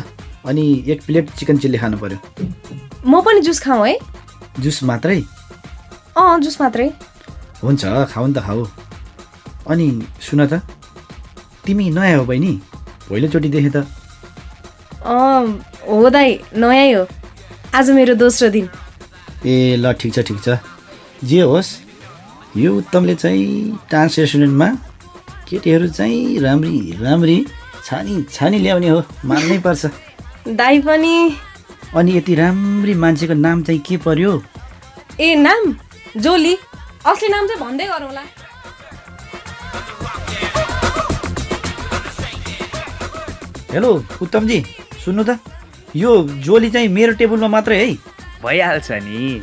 अनि 0.47 0.63
एक 0.87 1.01
प्लेट 1.05 1.29
चिकन 1.37 1.57
चिल्ली 1.57 1.77
खानु 1.77 1.97
पर्यो। 1.97 2.17
म 3.05 3.21
पनि 3.21 3.39
जुस 3.41 3.59
खाऊँ 3.59 3.87
है। 3.87 3.97
जुस 4.59 4.83
मात्रै? 4.83 5.21
अँ 6.17 6.39
जुस 6.41 6.61
मात्रै। 6.61 6.89
हुन्छ 7.63 7.83
खाऊ 8.11 8.25
नि 8.27 8.33
त 8.33 8.39
खाऊ। 8.47 8.65
अनि 9.67 9.87
सुन 10.21 10.45
त 10.47 10.61
तिमी 11.65 11.89
नयाँ 11.89 12.17
हो 12.17 12.25
बहिनी 12.25 12.53
पहिलोचोटि 13.09 13.49
देखेँ 13.49 13.71
त। 13.75 13.77
अँ 15.03 15.43
हो 15.87 16.09
दाइ 16.09 16.39
नयाँ 16.55 16.87
हो। 16.95 17.03
आज 17.75 17.89
मेरो 17.91 18.15
दोस्रो 18.15 18.49
दिन। 18.49 18.69
ए 19.45 19.75
ल 19.75 19.91
ठिक 19.99 20.13
छ 20.15 20.19
ठिक 20.27 20.39
छ। 20.45 20.57
जे 21.23 21.41
होस् 21.41 21.71
यो 22.57 22.69
उत्तमले 22.77 23.15
चाहिँ 23.15 23.45
डान्स 23.91 24.19
रेस्टुरेन्टमा 24.19 24.67
केटीहरू 25.47 25.87
चाहिँ 25.87 26.39
राम्री 26.39 26.75
राम्री 27.01 27.37
छानी 27.87 28.15
छानी 28.31 28.57
ल्याउने 28.59 28.87
हो 28.89 28.99
मान्नै 29.25 29.57
पर्छ। 29.63 29.85
दाइ 30.59 30.79
पनि। 30.83 31.13
अनि 31.95 32.11
यति 32.17 32.33
राम्री 32.35 32.93
मान्छेको 32.93 33.33
नाम 33.33 33.61
चाहिँ 33.63 33.79
के 33.87 33.97
पर्यो? 34.03 34.31
ए 35.19 35.35
नाम? 35.35 35.71
जोली। 36.19 36.53
असली 37.07 37.27
नाम 37.29 37.47
चाहिँ 37.47 37.61
भन्दै 37.61 37.85
गरौँला 37.87 38.23
हेलो। 43.71 43.91
उत्तमजी 44.21 44.59
सुन्नु 45.05 45.23
त। 45.23 45.39
यो 45.95 46.11
जोली 46.43 46.69
चाहिँ 46.69 46.87
मेरो 46.91 47.13
टेबलमा 47.15 47.47
मात्रै 47.55 47.77
है? 47.79 47.93
भइहाल्छ 48.43 48.91
नि। 48.91 49.39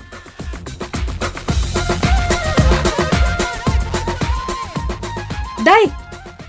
दाइ 5.64 5.84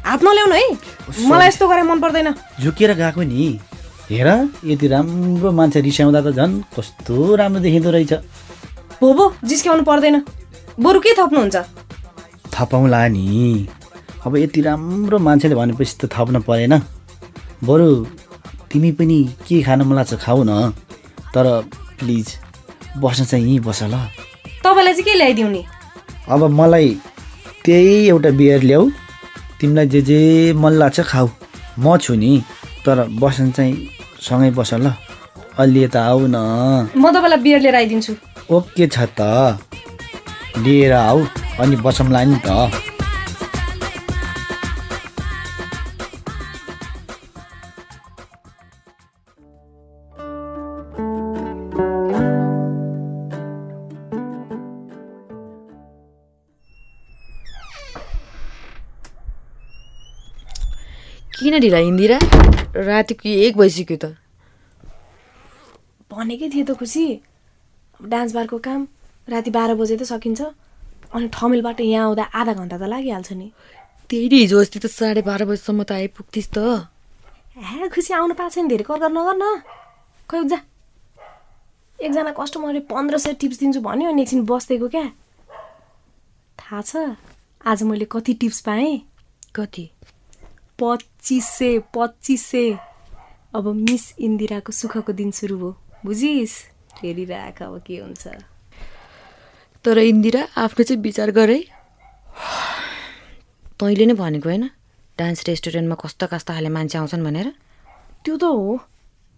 हात 0.06 0.24
नल्याउनु 0.24 0.56
है। 0.56 0.68
मलाई 1.20 1.48
यस्तो 1.48 1.68
गरे 1.68 1.84
मन 1.84 2.00
पर्दैन। 2.00 2.34
झुकेर 2.62 2.94
गएको 2.94 3.22
नि। 3.24 3.60
हेर 4.10 4.28
यति 4.66 4.88
राम्रो 4.88 5.52
मान्छे 5.52 5.82
रिसाउँदा 5.82 6.22
त 6.22 6.36
झन् 6.36 6.62
कस्तो 6.76 7.36
राम्रो 7.36 7.62
देखिँदो 7.62 7.90
रहेछ। 7.92 8.14
भो 9.00 9.14
भो 9.14 9.26
जिस्क्याउनु 9.44 9.84
पर्दैन। 9.84 10.22
बरु 10.80 11.00
के 11.00 11.14
थप्नुहुन्छ? 11.16 11.56
थपाउँला 12.54 13.08
नि। 13.08 13.68
अब 14.26 14.38
यति 14.38 14.62
राम्रो 14.62 15.18
मान्छेले 15.20 15.56
भनेपछि 15.56 15.96
त 16.02 16.10
थप्न 16.14 16.42
परेन। 16.44 16.74
बरु 17.64 17.90
तिमी 18.72 18.92
पनि 18.92 19.20
के 19.48 19.62
खान 19.64 19.82
मन 19.82 19.96
लाग्छ 19.96 20.14
खाऊ 20.20 20.44
न। 20.44 20.72
तर 21.34 21.46
प्लिज 22.00 22.28
बस्न 23.00 23.26
चाहिँ 23.26 23.46
यहीँ 23.46 23.60
बस 23.60 23.84
ल। 23.84 23.96
तपाईँलाई 24.64 24.94
चाहिँ 24.94 25.06
के 25.06 25.14
ल्याइदिउने 25.18 25.64
अब 26.30 26.44
मलाई 26.52 26.90
त्यही 27.66 28.08
एउटा 28.08 28.30
बियर 28.30 28.62
ल्याऊ। 28.64 28.90
तिमीलाई 29.60 29.88
जे 29.88 30.02
जे 30.02 30.20
मन 30.54 30.74
लाग्छ 30.82 31.00
खाऊ। 31.12 31.28
म 31.80 31.98
छु 31.98 32.16
नि 32.16 32.42
तर 32.86 33.08
बस्न 33.22 33.52
चाहिँ 33.52 33.74
सँगै 34.22 34.52
बस 34.52 34.74
ल। 34.74 34.94
अलि 35.60 35.84
यता 35.84 36.02
आऊ 36.06 36.28
न। 36.28 36.38
म 36.98 37.12
तपाईँलाई 37.12 37.40
बियर 37.40 37.60
लिएर 37.62 37.76
आइदिन्छु। 37.76 38.14
ओके 38.56 38.88
छ 38.88 38.98
त। 39.20 39.22
लिएर 40.64 40.94
आऊ 40.94 41.20
अनि 41.60 41.76
बसौँला 41.76 42.24
नि 42.24 42.40
त। 42.46 42.85
किन 61.56 61.62
ढिला 61.64 61.80
इन्दिरा? 61.88 62.20
रातिको 62.76 63.30
एक 63.32 63.56
भइसक्यो 63.56 63.96
त। 63.96 64.20
भनेकै 66.12 66.52
थिएँ 66.52 66.68
त 66.68 66.76
खुसी। 66.76 67.24
डान्स 68.04 68.36
बारको 68.36 68.60
काम 68.60 68.80
राति 69.24 69.52
बाह्र 69.56 69.80
बजे 69.80 69.96
त 69.96 70.04
सकिन्छ। 70.04 70.52
अनि 71.16 71.32
ठमेलबाट 71.32 71.80
यहाँ 71.80 72.12
आउँदा 72.12 72.24
आधा 72.28 72.54
घन्टा 72.60 72.76
त 72.76 72.84
लागिहाल्छ 72.92 73.32
नि। 73.40 73.48
त्यही 74.12 74.28
हिजो 74.36 74.60
अस्ति 74.60 74.80
त 74.84 74.92
साढे 74.92 75.24
बाह्र 75.24 75.48
बजीसम्म 75.48 75.88
त 75.88 75.92
आइपुग्थिस् 75.96 76.52
त। 76.52 76.92
हे 77.56 77.88
खुसी 77.88 78.12
आउनु 78.20 78.36
पाएको 78.36 78.52
छैन 78.52 78.68
धेरै 78.68 78.84
कर 78.84 79.08
नगर 79.08 79.36
न 79.40 79.64
खै 80.28 80.44
जा। 80.52 80.60
एकजना 82.04 82.36
कस्टमरले 82.36 82.84
पन्ध्र 82.92 83.16
सय 83.16 83.34
टिप्स 83.40 83.64
दिन्छु 83.64 83.80
भन्यो 83.80 84.12
अनि 84.12 84.28
एकछिन 84.28 84.44
बस्दिएको 84.44 84.88
क्या। 84.92 85.08
थाहा 86.60 86.82
छ 86.84 87.16
आज 87.64 87.88
मैले 87.88 88.12
कति 88.12 88.44
टिप्स 88.44 88.60
पाएँ। 88.68 89.08
कति? 89.56 89.86
पच्चिस 90.80 91.46
सय 91.46 91.80
पच्चिस। 91.80 92.46
सय 92.46 92.78
अब 93.56 93.68
मिस 93.68 94.14
इन्दिराको 94.20 94.72
सुखको 94.72 95.14
दिन 95.14 95.32
सुरु 95.32 95.58
भयो। 95.58 95.78
बुझिस्? 96.06 96.54
हेरिराख 97.02 97.62
अब 97.62 97.84
के 97.88 97.98
हुन्छ। 97.98 98.28
तर 99.86 99.98
इन्दिरा 99.98 100.48
आफ्नो 100.58 100.84
चाहिँ 100.84 101.02
विचार 101.02 101.32
गरे। 101.32 101.68
तैँले 103.80 104.06
नै 104.06 104.14
भनेको 104.14 104.50
होइन 104.50 104.70
डान्स 105.18 105.48
रेस्टुरेन्टमा 105.48 105.96
कस्ता 105.96 106.26
कस्ता 106.28 106.54
खाले 106.54 106.70
मान्छे 106.70 106.98
आउँछन् 106.98 107.24
भनेर। 107.24 107.48
त्यो 108.26 108.38
त 108.38 108.44
हो। 108.44 108.76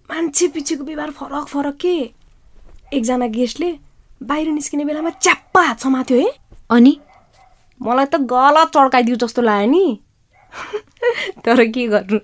मान्छे 0.10 0.48
पछिको 0.48 0.84
व्यवहार 0.84 1.12
फरक 1.12 1.48
फरक 1.48 1.77
के? 1.77 1.96
एकजना 2.94 3.27
गेस्टले 3.27 3.79
बाहिर 4.24 4.48
निस्किने 4.48 4.86
बेलामा 4.86 5.10
च्याप्पा 5.10 5.62
हात 5.62 5.79
समात्यो 5.79 6.17
है। 6.17 6.29
अनि? 6.72 7.00
मलाई 7.82 8.06
त 8.06 8.15
गलत 8.15 8.67
चड्काइदियो 8.67 9.15
जस्तो 9.15 9.41
लाग्यो 9.41 9.70
नि। 9.72 10.00
तर 11.45 11.65
के 11.65 11.87
गर्नु? 11.87 12.19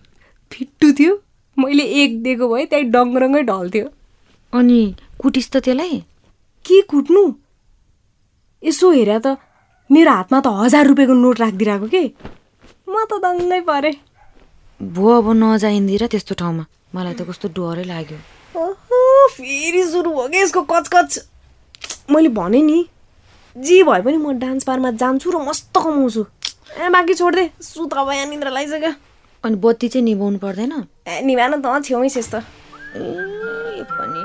फिट्टु 0.51 0.91
थियो। 0.93 1.13
मैले 1.59 1.83
एक 1.83 2.21
दिएको 2.23 2.47
भए 2.49 2.65
त्यही 2.65 2.83
डङ्गरङ्गै 2.83 3.43
ढल्थ्यो। 3.43 3.87
अनि 4.53 4.79
कुटिस् 5.21 5.51
त 5.51 5.57
त्यसलाई? 5.57 5.99
के 6.65 6.81
कुट्नु? 6.81 7.23
यसो 8.63 8.91
हेर 8.91 9.17
त 9.19 9.37
मेरो 9.91 10.11
हातमा 10.11 10.39
त 10.39 10.47
हजार 10.47 10.87
रुपियाँको 10.87 11.13
नोट 11.13 11.39
राखिदिरहेको 11.39 11.87
के? 11.87 12.03
म 12.89 12.95
त 13.09 13.19
दङ्गै 13.23 13.61
परेँ। 13.61 13.95
भो 14.81 15.09
अब 15.17 15.27
नजा 15.31 15.69
इन्दिरा 15.69 16.07
त्यस्तो 16.07 16.35
ठाउँमा। 16.35 16.65
मलाई 16.95 17.13
त 17.13 17.21
कस्तो 17.29 17.47
डरै 17.57 17.83
लाग्यो। 17.83 18.17
ओहो 18.55 19.27
फेरि 19.27 19.83
सुरु 19.91 20.09
भयो 20.11 20.27
कि 20.27 20.37
यसको 20.37 20.61
कचकच? 20.61 21.11
मैले 22.11 22.29
भने 22.29 22.61
नि 22.61 22.79
जे 23.55 23.83
भए 23.83 24.01
पनि 24.01 24.17
म 24.17 24.33
डान्स 24.39 24.67
बारमा 24.67 24.91
जान्छु 25.01 25.31
र 25.31 25.37
मस्त 25.47 25.77
कमाउँछु। 25.77 26.23
ए 26.73 26.89
बाँकी 26.89 27.13
छोडिदे 27.13 27.49
सुत 27.61 27.93
अब 27.93 28.09
यहाँ 28.11 28.25
निन्द्रा 28.27 28.49
लागिसक्यो। 28.49 28.91
अनि 29.43 29.55
बत्ती 29.61 29.87
चाहिँ 29.93 30.03
निभाउनु 30.05 30.37
पर्दैन? 30.41 30.73
ए 31.05 31.21
निभान 31.21 31.61
त 31.61 31.65
छेउमै 31.85 32.09
छेस् 32.09 32.31
त 32.33 32.41
ए 32.97 33.85
पनि। 33.93 34.21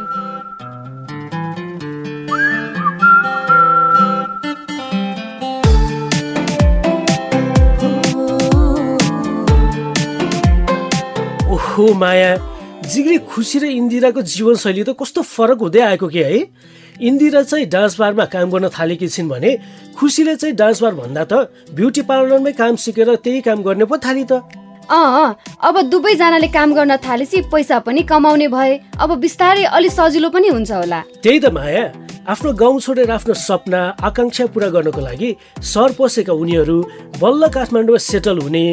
ओहो 11.52 11.92
माया। 11.94 12.32
जिग्री 12.88 13.18
खुसी 13.28 13.58
र 13.58 13.64
इन्दिराको 13.76 14.22
जीवनशैली 14.24 14.82
त 14.88 14.96
कस्तो 14.96 15.20
फरक 15.20 15.60
हुँदै 15.60 15.80
आएको 15.92 16.08
के 16.08 16.24
है? 16.24 16.40
इन्दिरा 17.00 17.42
चाहिँ 17.42 17.66
डान्स 17.66 17.98
बारमा 18.00 18.24
काम 18.26 18.50
गर्न 18.50 18.68
थालेकी 18.68 19.08
छिन् 19.08 19.28
भने 19.28 19.50
खुसीले 19.98 20.34
चाहिँ 20.36 20.54
डान्स 20.56 20.82
बार 20.82 20.94
भन्दा 20.94 21.24
त 21.24 21.32
ब्युटी 21.74 22.02
पार्लरमै 22.02 22.52
काम 22.52 22.76
सिकेर 22.76 23.14
त्यही 23.14 23.40
काम 23.40 23.62
गर्ने 23.62 23.84
पो 23.84 23.96
थाली 23.96 24.24
त। 24.24 24.42
अँ 24.90 25.36
अब 25.62 25.80
दुवैजनाले 25.90 26.48
काम 26.48 26.74
गर्न 26.74 26.96
थालेपछि 26.96 27.40
पैसा 27.52 27.78
पनि 27.86 28.02
कमाउने 28.02 28.48
भए 28.48 28.72
अब 28.98 29.10
बिस्तारै 29.20 29.64
अलि 29.76 29.88
सजिलो 29.90 30.28
पनि 30.30 30.48
हुन्छ 30.48 30.70
होला। 30.72 31.00
त्यही 31.22 31.38
त 31.38 31.46
माया। 31.52 31.84
आफ्नो 32.28 32.52
गाउँ 32.52 32.80
छोडेर 32.80 33.10
आफ्नो 33.10 33.34
सपना 33.40 33.80
आकाङ्क्षा 34.04 34.46
पुरा 34.52 34.68
गर्नको 34.68 35.00
लागि 35.00 35.30
सहर 35.64 35.92
पसेका 35.96 36.32
उनीहरू 36.34 36.76
बल्ल 37.20 37.48
काठमाडौँमा 37.48 37.98
सेटल 38.04 38.38
हुने 38.44 38.64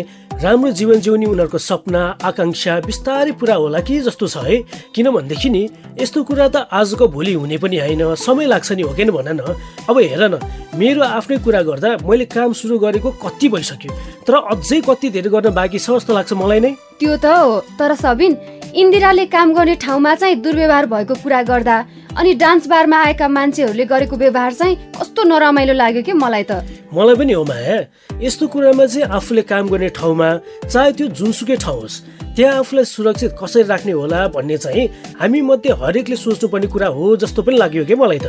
राम्रो 0.44 0.72
जीवन 0.76 1.00
जिउने 1.00 1.26
उनीहरूको 1.26 1.58
सपना 1.64 2.02
आकाङ्क्षा 2.20 2.74
बिस्तारै 2.84 3.32
पुरा 3.40 3.56
होला 3.56 3.80
कि 3.80 4.00
जस्तो 4.04 4.28
छ 4.28 4.44
है। 4.44 4.58
किनभनेदेखि 4.92 5.50
नि 5.50 5.64
यस्तो 5.96 6.24
कुरा 6.28 6.48
त 6.52 6.68
आजको 6.68 7.08
भोलि 7.08 7.34
हुने 7.40 7.58
पनि 7.64 7.80
होइन 7.80 8.04
समय 8.20 8.46
लाग्छ 8.52 8.72
नि 8.76 8.84
हो 8.84 8.92
कि 8.92 9.04
भन 9.08 9.30
न। 9.40 9.56
अब 9.88 9.98
हेर 10.04 10.24
न 10.28 10.40
मेरो 10.76 11.04
आफ्नै 11.16 11.38
कुरा 11.40 11.62
गर्दा 11.64 11.90
मैले 12.04 12.26
काम 12.36 12.52
सुरु 12.60 12.76
गरेको 12.84 13.10
कति 13.24 13.48
भइसक्यो 13.56 13.92
तर 14.28 14.36
अझै 14.52 14.82
कति 14.84 15.10
धेरै 15.16 15.32
गर्न 15.32 15.56
बाँकी 15.56 15.80
छ 15.80 15.96
जस्तो 15.96 16.12
लाग्छ 16.12 16.34
मलाई 16.36 16.60
नै। 16.60 16.76
त्यो 17.00 17.16
त 17.24 17.26
हो 17.40 17.60
तर 17.80 17.96
सबिन 18.04 18.36
इन्दिराले 18.75 19.25
काम 19.32 19.53
गर्ने 19.55 19.75
ठाउँमा 19.79 20.13
चाहिँ 20.15 20.36
दुर्व्यवहार 20.44 20.86
भएको 20.91 21.15
कुरा 21.24 21.41
गर्दा 21.48 21.75
अनि 22.20 22.34
डान्स 22.36 22.67
बारमा 22.67 22.98
आएका 23.03 23.27
मान्छेहरूले 23.27 23.86
गरेको 23.88 24.15
व्यवहार 24.15 24.53
चाहिँ 24.53 24.75
कस्तो 25.00 25.24
नरमाइलो 25.24 25.74
लाग्यो 25.74 26.03
कि 26.03 26.13
मलाई 26.13 26.44
त? 26.44 26.60
मलाई 26.91 27.15
पनि 27.15 27.34
हो 27.34 27.44
माया। 27.48 27.77
यस्तो 28.20 28.48
कुरामा 28.51 28.86
चाहिँ 28.86 29.08
आफूले 29.15 29.41
काम 29.48 29.70
गर्ने 29.72 29.89
ठाउँमा 29.96 30.29
चाहे 30.67 30.91
त्यो 30.91 31.08
जुनसुकै 31.08 31.55
ठाउँ 31.55 31.82
होस् 31.82 32.01
त्यहाँ 32.36 32.60
आफूलाई 32.60 32.84
सुरक्षित 32.84 33.36
कसरी 33.39 33.63
राख्ने 33.63 33.91
होला 33.96 34.27
भन्ने 34.36 34.58
चाहिँ 34.60 34.88
हामी 35.24 35.41
मध्ये 35.41 35.72
हरेकले 35.72 36.15
सोच्नुपर्ने 36.20 36.67
कुरा 36.67 36.88
हो 36.91 37.15
जस्तो 37.15 37.41
पनि 37.48 37.55
लाग्यो 37.55 37.86
कि 37.88 37.96
मलाई 37.96 38.20
त? 38.20 38.27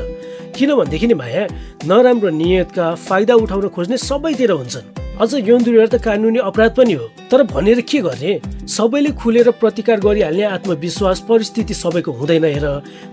किनभनेदेखि 0.55 1.07
नि 1.07 1.15
माया 1.15 1.43
नराम्रो 1.91 2.31
नियतका 2.31 2.95
फाइदा 2.95 3.35
उठाउन 3.35 3.69
खोज्ने 3.75 3.97
सबैतिर 3.99 4.51
हुन्छन्। 4.51 5.06
अझ 5.17 5.35
यौन 5.35 5.63
दुर्व्यवहार 5.65 5.89
त 5.89 5.97
कानुनी 6.05 6.39
अपराध 6.39 6.75
पनि 6.77 6.93
हो। 6.93 7.05
तर 7.33 7.43
भनेर 7.49 7.81
के 7.81 7.99
गर्ने? 8.05 8.33
सबैले 8.69 9.11
खुलेर 9.17 9.51
प्रतिकार 9.57 10.01
गरिहाल्ने 10.01 10.43
आत्मविश्वास 10.45 11.21
परिस्थिति 11.25 11.75
सबैको 11.75 12.13
हुँदैन 12.13 12.45
हेर। 12.45 12.67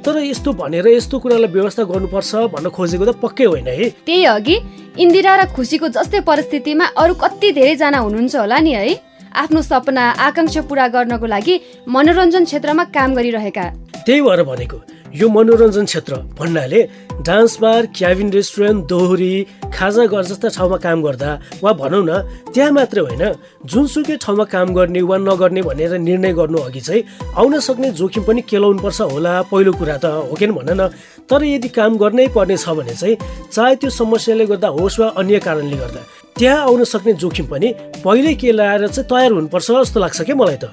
तर 0.04 0.18
यस्तो 0.20 0.54
भनेर 0.54 0.88
यस्तो 0.88 1.20
कुरालाई 1.20 1.48
व्यवस्था 1.48 1.84
गर्नुपर्छ 1.88 2.36
भन्न 2.52 2.70
खोजेको 2.76 3.06
त 3.06 3.16
पक्कै 3.24 3.46
होइन 3.46 3.68
है। 3.68 3.90
त्यही 4.04 4.24
अघि 4.36 4.56
इन्दिरा 5.00 5.36
र 5.36 5.42
खुसीको 5.56 5.88
जस्तै 5.96 6.20
परिस्थितिमा 6.28 6.86
अरू 7.00 7.14
कति 7.16 7.52
धेरैजना 7.56 7.98
हुनुहुन्छ 7.98 8.36
होला 8.36 8.58
नि 8.60 8.72
है? 8.76 9.00
आफ्नो 9.34 9.62
सपना 9.64 10.04
आकाङ्क्षा 10.28 10.62
पुरा 10.68 10.88
गर्नको 10.92 11.26
लागि 11.26 11.56
मनोरञ्जन 11.88 12.44
क्षेत्रमा 12.46 12.84
काम 12.92 13.16
गरिरहेका। 13.16 13.66
त्यही 14.04 14.22
भएर 14.22 14.44
भनेको। 14.44 14.78
यो 15.16 15.28
मनोरञ्जन 15.30 15.86
क्षेत्र 15.86 16.16
भन्नाले 16.38 16.82
डान्स 17.26 17.58
बार 17.62 17.86
क्याबिन 17.98 18.30
रेस्टुरेन्ट 18.34 18.86
दोहोरी 18.90 19.34
खाजा 19.74 20.06
घर 20.06 20.24
जस्ता 20.26 20.50
ठाउँमा 20.56 20.78
काम 20.86 21.02
गर्दा 21.04 21.30
वा 21.64 21.74
भनौँ 21.82 22.02
न 22.06 22.12
त्यहाँ 22.50 22.72
मात्रै 22.74 23.02
होइन 23.02 23.24
जुनसुकै 23.62 24.16
ठाउँमा 24.24 24.46
काम 24.54 24.74
गर्ने 24.74 25.02
वा 25.06 25.18
नगर्ने 25.22 25.62
भनेर 25.70 25.94
निर्णय 26.08 26.34
गर्नु 26.34 26.58
अघि 26.66 26.82
चाहिँ 26.82 27.04
आउन 27.38 27.60
सक्ने 27.62 27.92
जोखिम 27.94 28.24
पनि 28.26 28.42
केलाउनुपर्छ 28.50 29.02
होला 29.14 29.34
पहिलो 29.54 29.72
कुरा 29.78 29.98
त 30.02 30.06
हो 30.30 30.34
कि 30.34 30.48
भन 30.50 30.70
न। 30.82 30.90
तर 31.30 31.44
यदि 31.46 31.70
काम 31.78 31.98
गर्नै 32.02 32.28
पर्ने 32.34 32.58
छ 32.58 32.74
भने 32.74 32.94
चाहिँ 32.98 33.16
चाहे 33.54 33.76
त्यो 33.86 33.90
समस्याले 33.94 34.46
गर्दा 34.50 34.68
होस् 34.74 35.00
वा 35.00 35.08
अन्य 35.22 35.40
कारणले 35.46 35.78
गर्दा 35.78 36.02
त्यहाँ 36.42 36.58
आउन 36.66 36.84
सक्ने 36.90 37.14
जोखिम 37.22 37.46
पनि 37.54 37.70
पहिल्यै 38.02 38.34
केलाएर 38.42 38.88
चाहिँ 38.90 39.08
तयार 39.10 39.32
हुनुपर्छ 39.38 39.68
जस्तो 39.72 40.00
लाग्छ 40.00 40.22
क्या 40.26 40.36
मलाई 40.42 40.58
त? 40.58 40.66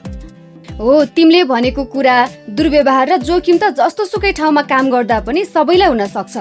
हो 0.79 1.05
तिमीले 1.17 1.43
भनेको 1.45 1.85
कुरा 1.95 2.17
दुर्व्यवहार 2.57 3.09
र 3.09 3.17
जोखिम 3.29 3.57
त 3.63 3.75
जस्तो 3.79 4.05
सुकै 4.05 4.33
ठाउँमा 4.39 4.63
काम 4.71 4.91
गर्दा 4.91 5.19
पनि 5.27 5.45
सबैलाई 5.45 5.89
हुन 5.89 6.07
सक्छ। 6.07 6.37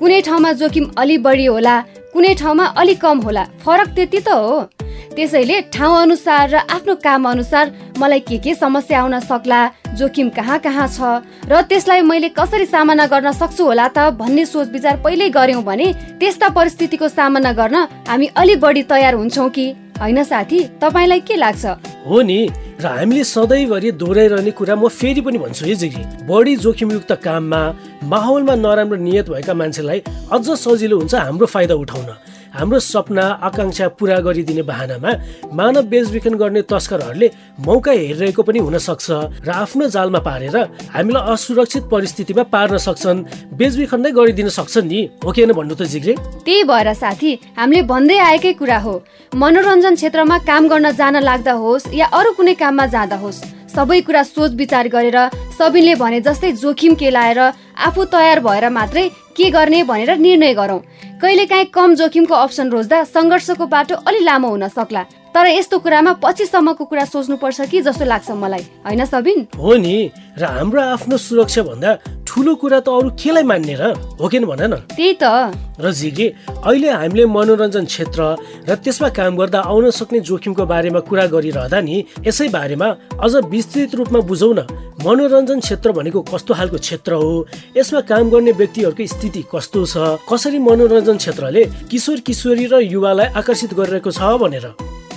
कुनै 0.00 0.20
ठाउँमा 0.28 0.52
जोखिम 0.60 0.90
अलि 0.98 1.16
बढी 1.26 1.46
होला 1.46 1.76
कुनै 2.12 2.34
ठाउँमा 2.40 2.64
अलि 2.80 2.94
कम 3.04 3.20
होला 3.20 3.44
फरक 3.64 3.88
त्यति 3.96 4.20
त 4.20 4.28
हो। 4.28 4.68
त्यसैले 5.16 5.60
ठाउँ 5.72 5.96
अनुसार 5.96 6.48
र 6.50 6.56
आफ्नो 6.76 6.94
काम 7.00 7.28
अनुसार 7.28 7.72
मलाई 7.98 8.20
के 8.20 8.36
के 8.44 8.54
समस्या 8.54 9.00
आउन 9.00 9.18
सक्ला 9.20 9.60
जोखिम 9.96 10.28
कहाँ 10.36 10.58
कहाँ 10.60 10.88
छ 10.88 11.24
र 11.48 11.62
त्यसलाई 11.70 12.02
मैले 12.04 12.28
कसरी 12.36 12.66
सामना 12.66 13.06
गर्न 13.06 13.32
सक्छु 13.32 13.64
होला 13.64 13.88
त 13.96 14.12
भन्ने 14.20 14.44
सोच 14.44 14.68
विचार 14.76 14.96
पहिल्यै 15.00 15.30
गऱ्यौँ 15.32 15.62
भने 15.64 15.86
त्यस्ता 16.20 16.48
परिस्थितिको 16.52 17.08
सामना 17.08 17.52
गर्न 17.52 17.76
हामी 18.08 18.26
अलि 18.36 18.56
बढी 18.60 18.82
तयार 18.92 19.14
हुन्छौँ 19.14 19.48
कि? 19.50 19.66
होइन 20.00 20.22
साथी 20.24 20.58
तपाईँलाई 20.82 21.20
के 21.20 21.36
लाग्छ? 21.36 21.64
हो 22.06 22.20
नि 22.22 22.40
र 22.80 22.86
हामीले 22.86 23.24
सधैँभरि 23.24 23.90
दोहोऱ्याइरहने 23.92 24.50
कुरा 24.50 24.74
म 24.76 24.88
फेरि 24.88 25.20
पनि 25.20 25.38
भन्छु 25.38 25.64
है 25.64 26.26
बढी 26.28 26.56
जोखिमयुक्त 26.56 27.12
काममा 27.24 27.60
माहौलमा 28.04 28.54
नराम्रो 28.54 28.96
नियत 29.00 29.30
भएका 29.30 29.54
मान्छेलाई 29.54 30.00
अझ 30.32 30.46
सजिलो 30.60 30.96
हुन्छ 31.00 31.14
हाम्रो 31.14 31.46
फाइदा 31.46 31.74
उठाउन। 31.74 32.08
हाम्रो 32.56 32.78
सपना 32.80 33.24
आकाङ्क्षा 33.46 33.86
पुरा 34.00 34.18
गरिदिने 34.26 34.62
बाहनामा 34.64 35.10
मानव 35.52 35.82
बेचबिखन 35.92 36.34
गर्ने 36.40 36.62
तस्करहरूले 36.72 37.28
मौका 37.66 37.92
हेरिरहेको 37.92 38.42
पनि 38.48 38.58
हुन 38.64 38.78
सक्छ 38.80 39.06
र 39.44 39.50
आफ्नो 39.54 39.88
जालमा 39.92 40.20
पारेर 40.28 40.56
हामीलाई 40.96 41.32
असुरक्षित 41.32 41.84
परिस्थितिमा 41.92 42.42
पार्न 42.54 42.76
सक्छन् 42.86 43.24
बेचबिखन 43.60 44.00
नै 44.00 44.10
गरिदिन 44.18 44.48
सक्छन् 44.58 44.88
नि 44.88 45.00
हो 45.24 45.32
कि 45.32 45.44
भन्नु 45.52 45.74
त 45.76 45.82
जिग्रे? 45.92 46.14
त्यही 46.46 46.62
भएर 46.64 46.92
साथी 46.96 47.32
हामीले 47.58 47.82
भन्दै 47.92 48.18
आएकै 48.30 48.52
कुरा 48.56 48.78
हो। 48.86 48.94
मनोरञ्जन 49.32 49.94
क्षेत्रमा 50.00 50.38
काम 50.48 50.68
गर्न 50.72 50.90
जान 50.96 51.16
लाग्दा 51.28 51.52
होस् 51.60 51.92
या 51.92 52.06
अरू 52.08 52.32
कुनै 52.40 52.54
काममा 52.56 52.86
जाँदा 52.88 53.16
होस् 53.20 53.44
सबै 53.76 54.00
कुरा 54.08 54.22
सोच 54.24 54.50
विचार 54.56 54.88
गरेर 54.88 55.18
सबिनले 55.58 55.94
भने 56.00 56.20
जस्तै 56.24 56.52
जोखिम 56.56 56.94
केलाएर 56.96 57.40
आफू 57.86 58.04
तयार 58.08 58.40
भएर 58.40 58.68
मात्रै 58.72 59.08
के 59.36 59.50
गर्ने 59.52 59.82
भनेर 59.84 60.16
निर्णय 60.16 60.54
गरौँ। 60.56 60.80
कहिलेकाहीँ 61.16 61.64
कम 61.72 61.94
जोखिमको 61.96 62.34
अप्सन 62.34 62.70
रोज्दा 62.70 63.04
सङ्घर्षको 63.04 63.66
बाटो 63.66 63.94
अलि 64.04 64.20
लामो 64.20 64.48
हुन 64.48 64.68
सक्ला। 64.68 65.02
तर 65.32 65.46
यस्तो 65.48 65.78
कुरामा 65.78 66.12
पछिसम्मको 66.20 66.84
कुरा 66.84 67.04
सोच्नुपर्छ 67.04 67.60
कि 67.72 67.80
जस्तो 67.82 68.04
लाग्छ 68.04 68.30
मलाई। 68.36 68.64
होइन 68.84 69.04
सबिन? 69.04 69.46
हो 69.56 69.76
नि 69.76 70.12
र 70.36 70.44
हाम्रो 70.44 70.80
आफ्नो 70.82 71.16
सुरक्षा 71.16 71.62
भन्दा 71.62 71.90
ठुलो 72.36 72.54
कुरा 72.60 72.80
त 72.84 72.88
अरू 72.92 73.08
केलाई 73.16 73.44
मान्ने 73.48 73.74
र? 73.80 73.96
हो 74.20 74.28
कि 74.28 74.38
भन 74.44 74.62
न। 74.68 74.74
त्यही 74.92 75.12
त। 75.16 75.24
र 75.80 75.88
जिगे 75.88 76.26
अहिले 76.68 76.88
हामीले 76.92 77.24
मनोरञ्जन 77.32 77.84
क्षेत्र 77.88 78.20
र 78.68 78.74
त्यसमा 78.76 79.08
काम 79.08 79.36
गर्दा 79.40 79.60
आउन 79.64 79.88
सक्ने 79.88 80.20
जोखिमको 80.20 80.64
बारेमा 80.68 81.00
कुरा 81.08 81.24
गरिरहँदा 81.32 81.80
नि 81.80 81.96
यसै 82.28 82.48
बारेमा 82.52 82.88
अझ 83.24 83.32
विस्तृत 83.48 83.94
रूपमा 83.96 84.20
बुझौँ 84.28 84.52
न 84.52 84.60
मनोरञ्जन 85.00 85.60
क्षेत्र 85.64 85.92
भनेको 85.96 86.20
कस्तो 86.28 86.52
खालको 86.54 86.76
क्षेत्र 86.76 87.12
हो? 87.16 87.46
यसमा 87.76 88.00
काम 88.04 88.28
गर्ने 88.28 88.52
व्यक्तिहरूको 88.52 89.04
स्थिति 89.16 89.42
कस्तो 89.48 89.80
छ? 89.88 89.94
कसरी 90.28 90.58
मनोरञ्जन 90.60 91.16
क्षेत्रले 91.16 91.62
किशोर 91.88 92.20
किशोरी 92.20 92.66
र 92.68 92.74
युवालाई 92.84 93.32
आकर्षित 93.32 93.72
गरिरहेको 93.80 94.10
छ 94.12 94.20
भनेर। 94.36 94.66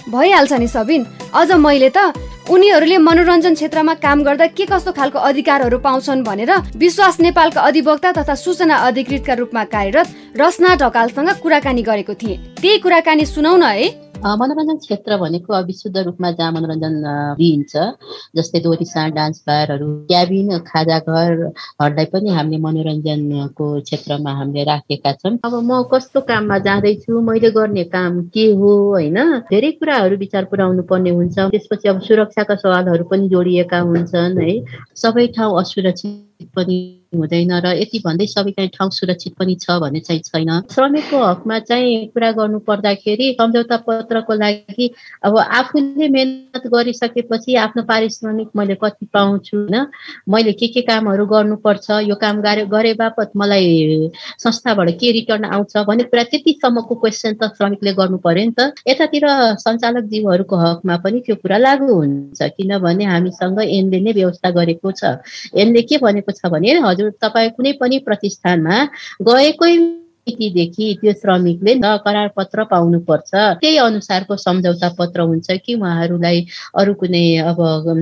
भइहाल्छ 0.10 0.54
नि 0.54 0.67
सबिन। 0.67 1.06
अझ 1.34 1.52
मैले 1.52 1.89
त 1.89 2.13
उनीहरूले 2.50 2.98
मनोरञ्जन 2.98 3.54
क्षेत्रमा 3.54 3.93
काम 3.95 4.24
गर्दा 4.24 4.45
के 4.50 4.65
कस्तो 4.65 4.91
खालको 4.91 5.19
अधिकारहरू 5.22 5.78
पाउँछन् 5.80 6.24
भनेर 6.24 6.52
विश्वास 6.76 7.19
नेपालका 7.22 7.62
अधिवक्ता 7.62 8.12
तथा 8.12 8.36
सूचना 8.36 8.76
अधिकृतका 8.89 9.34
रूपमा 9.34 9.63
कार्यरत 9.69 10.08
रसना 10.38 10.76
ढकालसँग 10.76 11.30
कुराकानी 11.41 11.82
गरेको 11.84 12.13
थिएँ। 12.13 12.38
त्यही 12.62 12.78
कुराकानी 12.80 13.26
सुनाउन 13.28 13.63
है। 13.63 14.09
मनोरञ्जन 14.19 14.77
क्षेत्र 14.77 15.17
भनेको 15.17 15.53
अब 15.53 15.65
विशुद्ध 15.65 15.97
रूपमा 15.97 16.32
जहाँ 16.32 16.51
मनोरञ्जन 16.51 16.95
दिइन्छ। 17.39 17.73
जस्तै 18.36 18.60
दोरिसा 18.60 19.08
डान्स 19.15 19.39
बारहरू 19.47 19.88
क्याबिन 20.12 20.58
खाजा 20.67 20.97
घरहरूलाई 20.99 22.05
पनि 22.12 22.29
हामीले 22.29 22.58
मनोरञ्जनको 22.60 23.65
क्षेत्रमा 23.82 24.32
हामीले 24.39 24.63
राखेका 24.63 25.12
छौँ। 25.23 25.38
अब 25.39 25.53
म 25.63 25.82
कस्तो 25.88 26.21
काममा 26.27 26.58
जाँदैछु? 26.67 27.21
मैले 27.21 27.51
गर्ने 27.55 27.84
काम 27.95 28.21
के 28.36 28.45
हो 28.60 28.71
होइन? 28.91 29.17
धेरै 29.47 29.71
कुराहरू 29.79 30.15
विचार 30.19 30.43
पुर्याउनु 30.51 30.84
पर्ने 30.84 31.10
हुन्छ। 31.10 31.38
त्यसपछि 31.39 31.88
अब 31.89 32.01
सुरक्षाका 32.03 32.55
सवालहरू 32.60 33.03
पनि 33.08 33.29
जोडिएका 33.32 33.79
हुन्छन् 33.79 34.39
है। 34.39 34.51
सबै 34.99 35.27
ठाउँ 35.32 35.60
असुरक्षित 35.60 36.27
पनि 36.39 36.78
हुँदैन 37.15 37.52
र 37.56 37.67
यति 37.75 37.99
भन्दै 37.99 38.25
सबै 38.28 38.52
चाहिँ 38.52 38.69
ठाउँ 38.69 38.89
सुरक्षित 38.91 39.34
पनि 39.36 39.56
छ 39.58 39.75
भन्ने 39.80 39.99
चाहिँ 40.02 40.21
छैन 40.21 40.52
श्रमिकको 40.69 41.17
हकमा 41.19 41.58
चाहिँ 41.62 42.08
कुरा 42.10 42.32
गर्नु 42.32 42.60
पर्दाखेरि 42.62 43.28
सम्झौता 43.34 43.78
पत्रको 43.80 44.34
लागि 44.36 44.89
अब 45.21 45.38
आफूले 45.38 46.08
मेहनत 46.08 46.67
गरिसकेपछि 46.67 47.56
आफ्नो 47.58 47.84
पारिश्रमिक 47.84 48.49
मैले 48.56 48.75
कति 48.75 49.06
पाउँछु 49.13 49.58
होइन 49.58 49.88
मैले 50.30 50.54
के 50.54 50.67
के 50.69 50.82
कामहरू 50.84 51.25
गर्नुपर्छ 51.25 51.89
यो 52.04 52.15
काम 52.17 52.41
गरे 52.41 52.65
गरे 52.67 52.93
बापत 52.95 53.32
मलाई 53.36 54.12
संस्थाबाट 54.38 54.89
के 54.95 55.12
रिटर्न 55.12 55.45
आउँछ 55.47 55.78
भन्ने 55.84 56.04
कुरा 56.06 56.23
त्यतिसम्मको 56.25 56.95
क्वेसन 56.95 57.34
त 57.34 57.52
श्रमिकले 57.58 57.93
गर्नु 57.95 58.17
पर्यो 58.19 58.45
नि 58.45 58.54
त 58.54 58.71
यतातिर 58.88 59.28
सञ्चालक 59.60 60.06
जीवहरूको 60.08 60.56
हकमा 60.58 60.97
पनि 60.99 61.19
त्यो 61.21 61.36
कुरा 61.38 61.58
लागु 61.60 61.91
हुन्छ 61.91 62.49
किनभने 62.54 63.06
हामीसँग 63.08 63.62
एनले 63.62 63.99
नै 63.99 64.13
व्यवस्था 64.13 64.49
गरेको 64.54 64.91
छ 64.93 65.15
एनले 65.58 65.82
के 65.84 65.97
भनेको 65.99 66.28
छ 66.31 66.45
भने 66.45 66.73
हजुर 66.79 67.09
तपाईँ 67.21 67.49
कुनै 67.49 67.71
पनि 67.71 67.99
प्रतिष्ठानमा 67.99 68.77
गएकै 69.21 69.73
मितिदेखि 70.29 70.87
त्यो 71.01 71.13
श्रमिकले 71.21 71.73
करार 72.05 72.27
पत्र 72.37 72.63
पाउनुपर्छ। 72.69 73.31
त्यही 73.33 73.77
अनुसारको 73.81 74.35
सम्झौता 74.37 74.89
पत्र 74.99 75.21
हुन्छ 75.29 75.51
कि 75.65 75.73
उहाँहरूलाई 75.75 76.45
अरू 76.77 76.93
कुनै 76.93 77.25
अब 77.49 77.59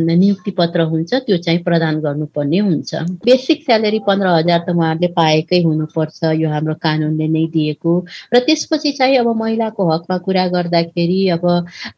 नियुक्ति 0.08 0.52
पत्र 0.52 0.82
हुन्छ 0.92 1.14
त्यो 1.14 1.38
चाहिँ 1.38 1.64
प्रदान 1.64 2.00
गर्नुपर्ने 2.02 2.60
हुन्छ। 2.60 2.96
बेसिक 3.26 3.64
स्यालेरी 3.64 4.00
पन्ध्र 4.08 4.28
हजार 4.28 4.60
त 4.60 4.70
उहाँहरूले 4.76 5.08
पाएकै 5.16 5.62
हुनुपर्छ 5.64 6.20
यो 6.36 6.50
हाम्रो 6.50 6.74
कानुनले 6.84 7.28
नै 7.28 7.46
दिएको। 7.56 7.94
र 8.34 8.40
त्यसपछि 8.48 8.92
चाहिँ 9.00 9.18
अब 9.18 9.28
महिलाको 9.38 9.90
हकमा 9.92 10.18
कुरा 10.28 10.48
गर्दाखेरि 10.48 11.20
अब 11.38 11.46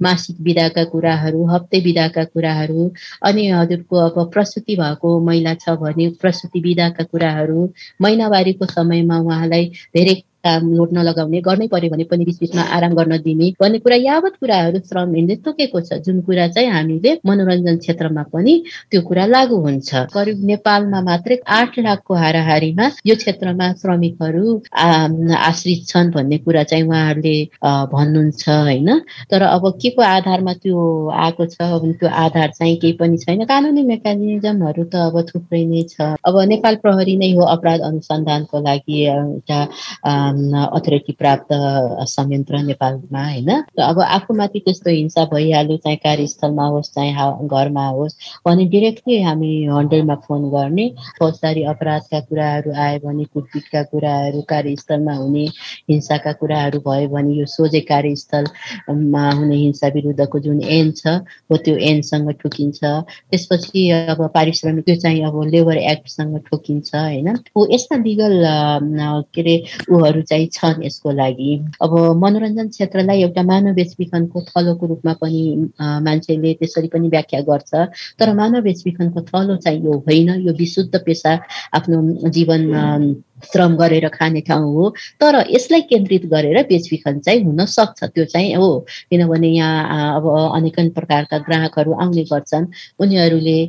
मासिक 0.02 0.42
बिदाका 0.44 0.84
कुराहरू 0.94 1.46
हप्ते 1.48 1.82
बिदाका 1.82 2.24
कुराहरू 2.24 2.92
अनि 3.26 3.48
हजुरको 3.50 3.96
अब 3.98 4.30
प्रसुति 4.34 4.76
भएको 4.76 5.20
महिला 5.26 5.54
छ 5.54 5.76
भने 5.82 6.10
प्रसुति 6.22 6.60
बिदाका 6.62 7.04
कुराहरू 7.04 7.70
महिनावारीको 8.02 8.66
समयमा 8.66 9.18
उहाँलाई 9.20 9.66
धेरै 9.96 10.16
काम 10.44 10.62
लोड 10.74 10.90
नलगाउने 10.98 11.40
गर्नै 11.48 11.68
पर्यो 11.68 11.90
भने 11.92 12.04
पनि 12.12 12.26
बिच 12.26 12.38
बिचमा 12.40 12.64
आराम 12.76 12.94
गर्न 12.96 13.18
दिने 13.24 13.48
भन्ने 13.60 13.80
कुरा 13.84 13.96
यावत 14.00 14.34
कुराहरू 14.40 14.80
श्रम 14.90 15.16
ऐनले 15.16 15.36
तोकेको 15.46 15.80
छ। 15.82 16.00
जुन 16.06 16.22
कुरा 16.28 16.48
चाहिँ 16.56 16.70
हामीले 16.70 17.12
मनोरञ्जन 17.28 17.78
क्षेत्रमा 17.84 18.24
पनि 18.34 18.54
त्यो 18.92 19.02
कुरा 19.10 19.26
लागू 19.26 19.58
हुन्छ। 19.66 19.90
करिब 20.16 20.40
नेपालमा 20.52 21.00
मात्रै 21.10 21.38
आठ 21.60 21.80
लाखको 21.80 22.14
हाराहारीमा 22.24 22.86
यो 23.08 23.16
क्षेत्रमा 23.16 23.68
श्रमिकहरू 23.82 24.46
आश्रित 25.50 25.82
छन् 25.92 26.12
भन्ने 26.16 26.38
कुरा 26.48 26.64
चाहिँ 26.72 26.84
उहाँहरूले 26.88 27.36
भन्नुहुन्छ 27.94 28.44
होइन? 28.50 28.90
तर 29.32 29.42
अब 29.44 29.64
के 29.82 29.90
को 29.90 30.02
आधारमा 30.02 30.54
त्यो 30.64 30.80
आएको 31.26 31.46
छ 31.46 31.58
त्यो 32.00 32.08
आधार 32.08 32.50
चाहिँ 32.56 32.76
केही 32.80 32.94
पनि 33.00 33.18
छैन। 33.18 33.44
कानुनी 33.46 33.84
मेकानिजमहरू 33.84 34.84
त 34.88 34.96
अब 35.10 35.16
थुप्रै 35.30 35.64
नै 35.66 35.84
छ। 35.92 36.16
अब 36.24 36.36
नेपाल 36.48 36.76
प्रहरी 36.84 37.16
नै 37.18 37.32
हो 37.36 37.44
अपराध 37.56 37.80
अनुसन्धानको 37.90 38.60
लागि 38.64 38.98
एउटा 39.06 39.60
अथोरिटी 40.30 41.14
प्राप्त 41.14 41.48
संयन्त्र 42.10 42.62
नेपालमा 42.64 43.24
होइन 43.24 43.50
अब 43.82 44.00
आफूमाथि 44.02 44.60
त्यस्तो 44.60 44.90
हिंसा 44.92 45.26
भइहाल्यो 45.26 45.78
चाहे 45.80 45.96
कार्यस्थलमा 45.98 46.66
होस् 46.68 46.92
चाहे 46.92 47.48
घरमा 47.50 47.86
होस् 47.90 48.16
भने 48.46 48.66
डिरेक्टली 48.68 49.22
हामी 49.22 49.52
हन्ड्रेडमा 49.68 50.16
फोन 50.24 50.50
गर्ने 50.50 50.88
फौजदारी 51.20 51.64
अपराधका 51.72 52.20
कुराहरू 52.22 52.74
आयो 52.78 53.00
भने 53.00 53.24
कुटपिटका 53.26 53.84
कुराहरू 53.86 54.42
कार्यस्थलमा 54.50 55.14
हुने 55.16 55.46
हिंसाका 55.90 56.32
कुराहरू 56.42 56.80
भयो 56.82 57.10
भने 57.10 57.34
यो 57.34 57.46
सोझै 57.48 57.80
कार्यस्थलमा 57.90 59.26
हुने 59.32 59.56
हिंसा 59.58 59.88
विरुद्धको 59.96 60.40
जुन 60.40 60.62
एन 60.72 60.92
छ 60.94 61.16
हो 61.52 61.58
त्यो 61.60 61.76
एनसँग 61.90 62.32
ठोकिन्छ 62.40 62.80
त्यसपछि 62.84 63.90
अब 63.92 64.26
पारिश्रमिक 64.34 64.86
त्यो 64.86 64.96
चाहिँ 64.98 65.24
अब 65.26 65.42
लेबर 65.50 65.78
एक्टसँग 65.88 66.40
ठोकिन्छ 66.46 66.96
होइन 66.96 67.36
हो 67.50 67.68
यस्ता 67.72 67.96
लिगल 68.00 68.40
के 69.36 69.42
अरे 69.42 69.56
ऊहरू 69.92 70.19
चाहिँ 70.22 70.48
छन् 70.54 70.84
यसको 70.84 71.12
लागि। 71.12 71.52
अब 71.82 71.94
मनोरञ्जन 72.24 72.68
क्षेत्रलाई 72.70 73.22
एउटा 73.22 73.44
मानव 73.44 73.74
बेचबिखनको 73.74 74.42
थलोको 74.50 74.86
रूपमा 74.86 75.14
पनि 75.14 75.42
मान्छेले 75.80 76.54
त्यसरी 76.54 76.88
पनि 76.88 77.08
व्याख्या 77.10 77.42
गर्छ। 77.42 77.72
तर 78.20 78.34
मानव 78.34 78.62
बेचबिखनको 78.62 79.22
थलो 79.22 79.56
चाहिँ 79.58 79.84
यो 79.86 79.94
होइन। 80.08 80.30
यो 80.48 80.54
विशुद्ध 80.54 81.02
पेसा 81.06 81.40
आफ्नो 81.74 82.30
जीवन 82.30 82.62
श्रम 83.44 83.76
गरेर 83.78 84.08
खाने 84.10 84.42
ठाउँ 84.48 84.74
हो 84.74 84.90
तर 85.22 85.36
यसलाई 85.50 85.82
केन्द्रित 85.90 86.26
गरेर 86.34 86.58
बेचबिखन 86.70 87.20
चाहिँ 87.20 87.44
हुन 87.44 87.66
सक्छ। 87.66 88.04
त्यो 88.04 88.26
चाहिँ 88.26 88.54
हो। 88.56 88.70
किनभने 89.10 89.48
यहाँ 89.50 90.16
अब 90.16 90.26
अनेकन 90.56 90.90
प्रकारका 90.98 91.38
ग्राहकहरू 91.48 91.94
आउने 91.94 92.24
गर्छन्। 92.32 92.66
उनीहरूले 93.00 93.60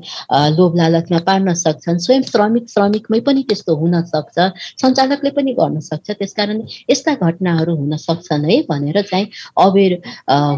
लोभ 0.57 0.77
लालचमा 0.77 1.19
पार्न 1.27 1.55
सक्छन्। 1.55 1.99
स्वयं 1.99 2.23
श्रमिक 2.23 2.69
श्रमिकमै 2.71 3.21
पनि 3.21 3.43
त्यस्तो 3.49 3.77
हुन 3.77 4.01
सक्छ। 4.11 4.39
सञ्चालकले 4.83 5.31
पनि 5.31 5.53
गर्न 5.55 5.81
सक्छ। 5.81 6.11
त्यसकारण 6.11 6.59
यस्ता 6.91 7.15
घटनाहरू 7.15 7.77
हुन 7.77 7.97
सक्छन् 7.97 8.45
है 8.51 8.61
भनेर 8.69 9.03
चाहिँ 9.03 9.27
अवेर 9.59 9.93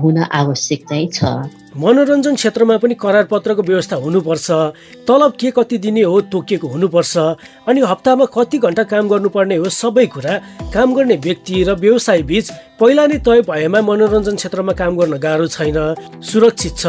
हुन 0.03 0.18
आवश्यक 0.22 0.88
चाहिँ 0.88 1.09
छ। 1.12 1.25
मनोरञ्जन 1.72 2.35
क्षेत्रमा 2.37 2.77
पनि 2.77 2.94
करारपत्रको 3.01 3.62
व्यवस्था 3.62 3.96
हुनुपर्छ। 3.96 4.51
तलब 5.09 5.33
के 5.40 5.51
कति 5.57 5.79
दिने 5.79 6.03
हो 6.03 6.20
तोकिएको 6.29 6.68
हुनुपर्छ। 6.68 7.16
अनि 7.68 7.81
हप्तामा 7.81 8.25
कति 8.29 8.59
घन्टा 8.61 8.83
गर्नुपर्ने 9.08 9.56
हो 9.56 9.68
सबै 9.72 10.06
कुरा। 10.06 10.34
काम 10.74 10.94
गर्ने 10.94 11.16
व्यक्ति 11.16 11.62
र 11.64 11.74
व्यवसाय 11.74 12.22
बिच 12.22 12.50
पहिला 12.80 13.06
नै 13.06 13.18
तय 13.22 13.40
भएमा 13.46 13.80
मनोरञ्जन 13.80 14.36
क्षेत्रमा 14.36 14.72
काम 14.72 14.96
गर्न 14.96 15.14
गाह्रो 15.18 15.46
छैन। 15.46 15.78
सुरक्षित 16.20 16.74
छ। 16.76 16.86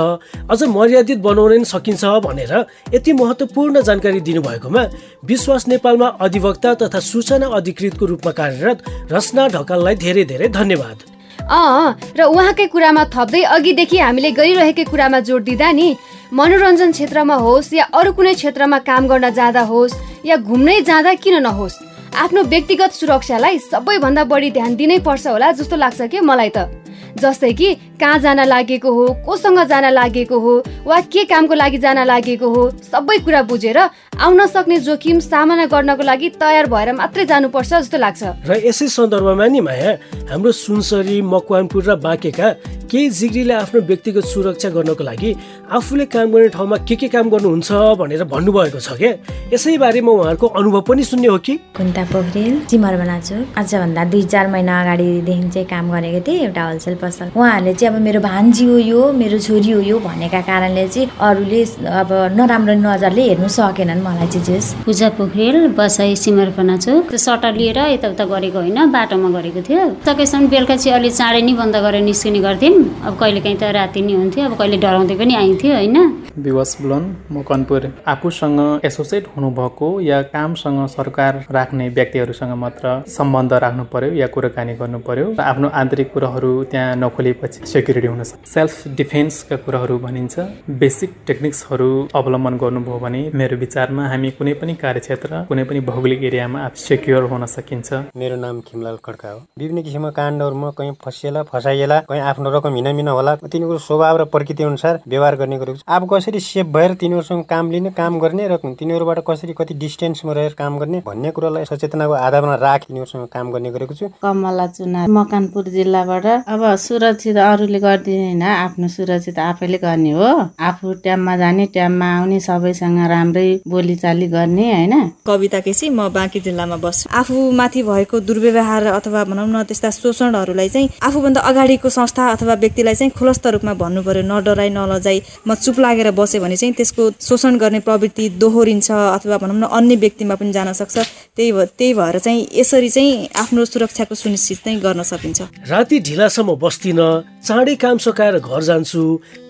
अझ 0.49 0.63
मर्यादित 0.63 1.19
बनाउन 1.21 1.63
सकिन्छ 1.63 2.03
भनेर 2.25 2.53
यति 2.93 3.13
महत्त्वपूर्ण 3.13 3.81
जानकारी 3.81 4.19
दिनुभएकोमा 4.19 4.83
विश्वास 5.25 5.67
नेपालमा 5.67 6.07
अधिवक्ता 6.19 6.73
तथा 6.81 6.99
सूचना 7.01 7.47
अधिकृतको 7.53 8.05
रूपमा 8.05 8.31
कार्यरत 8.31 8.77
रचना 9.11 9.47
ढकाललाई 9.55 9.95
धेरै 9.95 10.23
धेरै 10.25 10.47
धन्यवाद। 10.49 10.97
अँ 11.43 11.95
र 12.17 12.23
उहाँकै 12.23 12.65
कुरामा 12.67 13.03
थप्दै 13.13 13.41
अघिदेखि 13.53 13.97
हामीले 13.99 14.31
गरिरहेकै 14.31 14.83
कुरामा 14.87 15.19
जोड 15.27 15.43
दिँदा 15.43 15.71
नि 15.71 15.87
मनोरञ्जन 16.33 16.91
क्षेत्रमा 16.91 17.35
होस् 17.35 17.73
या 17.73 17.83
अरू 17.93 18.11
कुनै 18.17 18.33
क्षेत्रमा 18.33 18.77
काम 18.87 19.07
गर्न 19.07 19.29
जाँदा 19.29 19.61
होस् 19.67 19.97
या 20.25 20.35
घुम्नै 20.39 20.79
जाँदा 20.81 21.13
किन 21.19 21.35
नहोस् 21.43 21.92
आफ्नो 22.13 22.41
व्यक्तिगत 22.43 22.91
सुरक्षालाई 22.93 23.57
सबैभन्दा 23.59 24.23
बढी 24.29 24.49
ध्यान 24.51 24.75
दिनै 24.75 24.97
पर्छ 25.05 25.27
होला 25.27 25.51
जस्तो 25.51 25.75
लाग्छ 25.75 26.01
कि 26.13 26.19
मलाई 26.21 26.49
त? 26.53 26.69
जस्तै 27.17 27.51
कि 27.53 27.73
कहाँ 27.99 28.19
जान 28.19 28.39
लागेको 28.47 28.91
हो 28.93 29.05
कोसँग 29.25 29.59
जान 29.69 29.85
लागेको 29.93 30.39
हो 30.39 30.53
वा 30.85 30.99
के 31.09 31.23
कामको 31.25 31.53
लागि 31.53 31.77
जान 31.77 31.99
लागेको 32.05 32.49
हो 32.49 32.69
सबै 32.85 33.17
कुरा 33.25 33.41
बुझेर 33.49 33.77
आउन 33.77 34.45
सक्ने 34.45 34.77
जोखिम 34.85 35.19
सामना 35.25 35.65
गर्नको 35.73 36.03
लागि 36.03 36.29
तयार 36.37 36.65
भएर 36.69 36.93
मात्रै 36.93 37.25
जानुपर्छ 37.25 37.73
जस्तो 37.73 37.97
लाग्छ। 37.97 38.23
र 38.45 38.61
यसै 38.65 38.87
सन्दर्भमा 38.93 39.47
नि 39.49 39.61
माया 39.61 39.91
हाम्रो 40.29 40.51
सुनसरी 40.53 41.21
मकवानपुर 41.33 41.83
र 41.83 41.95
बाँकेका 41.97 42.47
केही 42.93 43.09
जिग्रीले 43.09 43.53
आफ्नो 43.53 43.79
व्यक्तिगत 43.89 44.25
सुरक्षा 44.29 44.69
गर्नको 44.69 45.03
लागि 45.03 45.29
आफूले 45.73 46.05
काम 46.13 46.31
गर्ने 46.31 46.49
ठाउँमा 46.53 46.77
के 46.85 46.95
के 47.01 47.07
काम 47.09 47.29
गर्नुहुन्छ 47.33 47.71
भनेर 47.97 48.23
भन्नुभएको 48.29 48.79
छ 48.79 48.93
क्या 49.01 49.11
यसै 49.53 49.77
बारेमा 49.81 50.11
उहाँहरूको 50.13 50.47
अनुभव 50.61 50.81
पनि 50.85 51.03
सुन्ने 51.03 51.27
हो 51.27 51.37
कि? 51.41 51.53
कुन्ता 51.73 52.03
पोखरेल 52.13 52.59
चिमर 52.69 52.97
बनाएको 53.01 53.37
आजभन्दा 53.57 54.03
दुई 54.13 54.21
चार 54.33 54.47
महिना 54.53 54.73
अगाडिदेखि 54.81 55.49
चाहिँ 55.49 55.67
काम 55.73 55.89
गरेको 55.89 56.19
थिएँ 56.27 56.43
एउटा 56.45 56.63
होलसेल 56.67 56.95
पसल। 57.01 57.31
उहाँहरूले 57.33 57.73
चाहिँ 57.73 57.95
अब 57.95 58.01
मेरो 58.05 58.19
भान्जी 58.21 58.65
हो 58.65 58.77
यो 58.77 59.01
मेरो 59.21 59.39
छोरी 59.41 59.71
हो 59.71 59.79
यो 59.89 59.97
भनेका 60.05 60.41
कारणले 60.45 60.87
चाहिँ 60.93 61.09
अरूले 61.29 61.63
अब 61.97 62.13
नराम्रो 62.37 62.73
नजरले 62.85 63.23
हेर्नु 63.29 63.49
सकेनन् 63.57 64.05
मलाई 64.05 64.27
चाहिँ 64.29 64.45
जेस। 64.45 64.65
पूजा 64.85 65.09
पोखरेल 65.17 65.57
बसाइ 65.73 66.15
सिमरपना 66.23 66.77
चोक। 66.85 67.15
सटर 67.25 67.57
लिएर 67.57 67.79
यताउता 67.97 68.25
गरेको 68.29 68.59
होइन 68.61 68.79
बाटोमा 68.93 69.29
गरेको 69.39 69.61
थियो। 69.65 69.89
सकेसम्म 70.05 70.47
बेलुका 70.53 70.75
चाहिँ 70.77 70.97
अलिक 70.99 71.13
चाँडै 71.19 71.41
नै 71.41 71.53
बन्द 71.57 71.75
गरेर 71.87 72.03
निस्किने 72.05 72.41
गर्थ्यौँ 72.45 72.81
अब 73.03 73.17
कहिले 73.19 73.39
काहीँ 73.41 73.57
त 73.57 73.63
राति 73.77 74.01
नै 74.01 74.13
हुन्थ्यो 74.13 74.43
अब 74.45 74.53
कहिले 74.59 74.77
डराउँदै 74.83 75.15
पनि 75.17 75.33
आइन्थ्यो 75.35 75.73
होइन? 75.73 75.97
विवश 76.37 76.75
बुलन 76.81 77.03
म 77.31 77.41
कनपुर। 77.43 77.83
आफूसँग 78.07 78.59
एसोसिएट 78.85 79.25
हुनुभएको 79.35 79.87
या 80.01 80.21
कामसँग 80.33 80.79
सरकार 80.89 81.33
राख्ने 81.51 81.89
व्यक्तिहरूसँग 81.89 82.53
मात्र 82.63 82.93
सम्बन्ध 83.07 83.53
राख्नु 83.63 83.83
पर्यो 83.93 84.13
या 84.13 84.27
कुराकानी 84.33 84.73
गर्नु 84.75 84.99
पर्यो 85.07 85.25
आफ्नो 85.41 85.67
आन्तरिक 85.81 86.11
कुराहरू 86.13 86.51
त्यहाँ 86.71 86.95
नखोलेपछि 86.95 87.65
सेक्युरिटी 87.73 88.07
हुन 88.07 88.23
सक्छ। 88.23 88.47
सेल्फ 88.49 88.87
डिफेन्सका 88.97 89.55
कुराहरू 89.65 89.97
भनिन्छ। 89.99 90.35
बेसिक 90.81 91.11
टेक्निक्सहरू 91.27 91.91
अवलम्बन 92.15 92.57
गर्नुभयो 92.63 92.97
भने 93.05 93.21
मेरो 93.33 93.57
विचारमा 93.57 94.07
हामी 94.09 94.29
कुनै 94.39 94.53
पनि 94.61 94.73
कार्यक्षेत्र 94.83 95.43
कुनै 95.49 95.63
पनि 95.69 95.79
भौगोलिक 95.89 96.23
एरियामा 96.23 96.67
सेक्योर 96.87 97.23
हुन 97.31 97.45
सकिन्छ। 97.55 97.93
मेरो 98.17 98.35
नाम 98.37 98.61
खिमलाल 98.67 98.97
खड्का 99.05 99.29
हो। 99.29 99.39
विभिन्न 99.59 99.81
किसिमका 99.83 100.11
काण्डहरूमा 100.17 100.69
कहीँ 100.77 100.93
फसिएला 101.05 101.43
फसाइएला 101.53 101.99
कहीँ 102.09 102.21
आफ्नो 102.31 102.49
रकम 102.57 102.72
हिँडामिना 102.75 103.11
होला 103.11 103.35
तिनीहरूको 103.37 103.79
स्वभाव 103.79 104.17
र 104.17 104.23
प्रकृति 104.33 104.63
अनुसार 104.63 104.99
व्यवहार 105.07 105.35
गर्ने 105.35 105.57
गरेको 105.57 105.77
छ। 105.77 105.83
अब 105.87 106.07
कसरी 106.11 106.39
सेफ 106.41 106.65
भएर 106.75 106.93
तिनीहरूसँग 106.95 107.43
काम 107.45 107.71
लिने 107.71 107.89
काम 107.93 108.19
गर्ने 108.19 108.47
र 108.47 108.57
तिनीहरूबाट 108.57 109.19
कसरी 109.27 109.53
कति 109.57 109.73
डिस्टेन्समा 109.75 110.33
रहेर 110.33 110.53
काम 110.57 110.77
गर्ने 110.79 111.01
भन्ने 111.05 111.31
कुरालाई 111.31 111.65
सचेतनाको 111.65 112.13
आधारमा 112.13 112.55
राख 112.57 112.81
तिनीहरूसँग 112.87 113.27
काम 113.33 113.51
गर्ने 113.51 113.71
गरेको 113.71 113.93
छु। 113.93 114.07
कमला 114.21 114.67
चुना 114.69 115.05
मकानपुर 115.09 115.63
जिल्लाबाट 115.69 116.25
अब 116.25 116.63
सुरक्षित 116.77 117.37
अरूले 117.39 117.79
गरिदिने 117.79 118.23
होइन 118.23 118.41
आफ्नो 118.43 118.87
सुरक्षित 118.89 119.39
आफैले 119.39 119.77
गर्ने 119.77 120.11
हो। 120.11 120.29
आफू 120.61 120.93
टाइममा 121.03 121.35
जाने 121.37 121.65
टाइममा 121.73 122.07
आउने 122.17 122.39
सबैसँग 122.39 122.99
राम्रै 123.09 123.47
बोलीचाली 123.67 124.27
गर्ने 124.27 124.65
होइन। 124.73 124.93
कविता 125.27 125.59
केसी 125.59 125.89
म 125.89 126.09
बाँकी 126.13 126.39
जिल्लामा 126.39 126.77
बस्छु। 126.77 127.09
आफूमाथि 127.13 127.83
भएको 127.83 128.19
दुर्व्यवहार 128.21 128.85
अथवा 128.93 129.23
भनौँ 129.23 129.47
न 129.47 129.63
त्यस्ता 129.63 129.89
शोषणहरूलाई 129.93 130.69
चाहिँ 130.69 130.89
आफूभन्दा 131.03 131.41
अगाडिको 131.43 131.89
संस्था 131.89 132.29
अथवा 132.31 132.52
व्यक्तिलाई 132.55 132.95
चाहिँ 132.95 133.11
खुलस्त 133.11 133.47
रूपमा 133.47 133.73
भन्नु 133.73 134.01
पर्यो 134.03 134.23
नडराई 134.23 134.69
नलजाई 134.69 135.21
म 135.47 135.55
चुप 135.55 135.79
लागेर 135.79 136.11
बसेँ 136.11 136.41
भने 136.41 136.55
चाहिँ 136.55 136.73
त्यसको 136.73 137.09
शोषण 137.21 137.57
गर्ने 137.57 137.79
प्रवृत्ति 137.79 138.29
दोहोरिन्छ 138.41 138.91
अथवा 138.91 139.37
भनौँ 139.37 139.57
न 139.57 139.63
अन्य 139.69 139.95
व्यक्तिमा 139.95 140.35
पनि 140.35 140.51
जान 140.51 140.73
सक्छ। 140.73 140.97
त्यही 141.35 141.51
त्यही 141.77 141.93
भएर 141.93 142.19
चाहिँ 142.19 142.47
यसरी 142.53 142.89
चाहिँ 142.89 143.27
आफ्नो 143.35 143.65
सुरक्षाको 143.65 144.15
सुनिश्चित 144.15 144.57
चाहिँ 144.63 144.79
गर्न 144.81 145.03
सकिन्छ। 145.03 145.41
राति 145.69 145.99
ढिलासम्म 145.99 146.55
बस्दिन 146.61 147.01
चाँडै 147.43 147.75
काम 147.75 147.97
सकाएर 147.97 148.37
घर 148.39 148.61
जान्छु 148.63 149.01